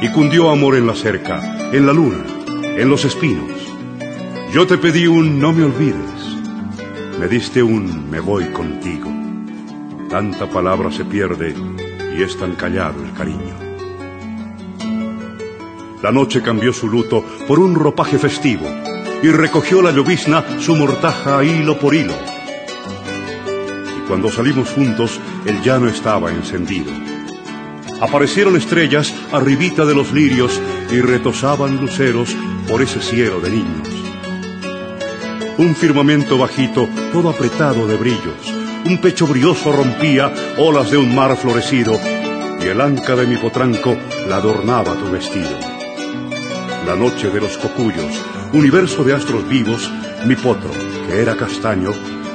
Y 0.00 0.10
cundió 0.12 0.50
amor 0.50 0.76
en 0.76 0.86
la 0.86 0.94
cerca, 0.94 1.70
en 1.72 1.86
la 1.86 1.92
luna, 1.92 2.24
en 2.76 2.88
los 2.88 3.04
espinos. 3.04 3.65
Yo 4.56 4.66
te 4.66 4.78
pedí 4.78 5.06
un 5.06 5.38
no 5.38 5.52
me 5.52 5.64
olvides, 5.64 6.40
me 7.20 7.28
diste 7.28 7.62
un 7.62 8.10
me 8.10 8.20
voy 8.20 8.46
contigo. 8.46 9.12
Tanta 10.08 10.48
palabra 10.48 10.90
se 10.90 11.04
pierde 11.04 11.54
y 12.16 12.22
es 12.22 12.38
tan 12.38 12.54
callado 12.54 13.04
el 13.04 13.12
cariño. 13.12 13.54
La 16.02 16.10
noche 16.10 16.40
cambió 16.40 16.72
su 16.72 16.88
luto 16.88 17.22
por 17.46 17.58
un 17.58 17.74
ropaje 17.74 18.18
festivo 18.18 18.64
y 19.22 19.28
recogió 19.28 19.82
la 19.82 19.90
llovizna 19.90 20.42
su 20.58 20.74
mortaja 20.74 21.44
hilo 21.44 21.78
por 21.78 21.94
hilo. 21.94 22.14
Y 23.98 24.08
cuando 24.08 24.30
salimos 24.30 24.70
juntos, 24.70 25.20
el 25.44 25.60
llano 25.60 25.86
estaba 25.86 26.30
encendido. 26.30 26.90
Aparecieron 28.00 28.56
estrellas 28.56 29.14
arribita 29.32 29.84
de 29.84 29.94
los 29.94 30.12
lirios 30.12 30.58
y 30.90 31.02
retosaban 31.02 31.76
luceros 31.76 32.34
por 32.66 32.80
ese 32.80 33.02
cielo 33.02 33.38
de 33.40 33.50
niños. 33.50 33.95
Un 35.58 35.74
firmamento 35.74 36.38
bajito, 36.38 36.88
todo 37.12 37.30
apretado 37.30 37.86
de 37.86 37.96
brillos, 37.96 38.54
un 38.84 38.98
pecho 38.98 39.26
brioso 39.26 39.72
rompía 39.72 40.32
olas 40.58 40.90
de 40.90 40.98
un 40.98 41.14
mar 41.14 41.36
florecido 41.36 41.98
y 42.60 42.66
el 42.66 42.80
anca 42.80 43.16
de 43.16 43.26
mi 43.26 43.36
potranco 43.36 43.96
la 44.28 44.36
adornaba 44.36 44.94
tu 44.94 45.10
vestido 45.10 45.76
la 46.86 46.94
noche 46.94 47.30
de 47.30 47.40
los 47.40 47.58
cocuyos, 47.58 48.24
universo 48.52 49.02
de 49.02 49.12
astros 49.12 49.48
vivos, 49.48 49.90
mi 50.24 50.36
potro, 50.36 50.70
que 51.08 51.20
era 51.20 51.36
castaño, 51.36 51.90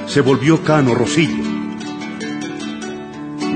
se 0.08 0.20
volvió 0.20 0.62
cano 0.62 0.94
rosillo. 0.94 1.42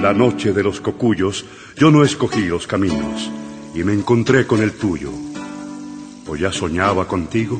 La 0.01 0.13
noche 0.13 0.54
de 0.54 0.63
los 0.63 0.80
cocuyos, 0.80 1.45
yo 1.75 1.91
no 1.91 2.06
escogí 2.06 2.45
los 2.45 2.65
caminos 2.65 3.30
y 3.73 3.84
me 3.84 3.91
encontré 3.91 4.47
con 4.47 4.62
el 4.62 4.71
tuyo. 4.71 5.12
¿O 6.28 6.38
ya 6.38 6.54
soñaba 6.54 7.10
contigo? 7.10 7.60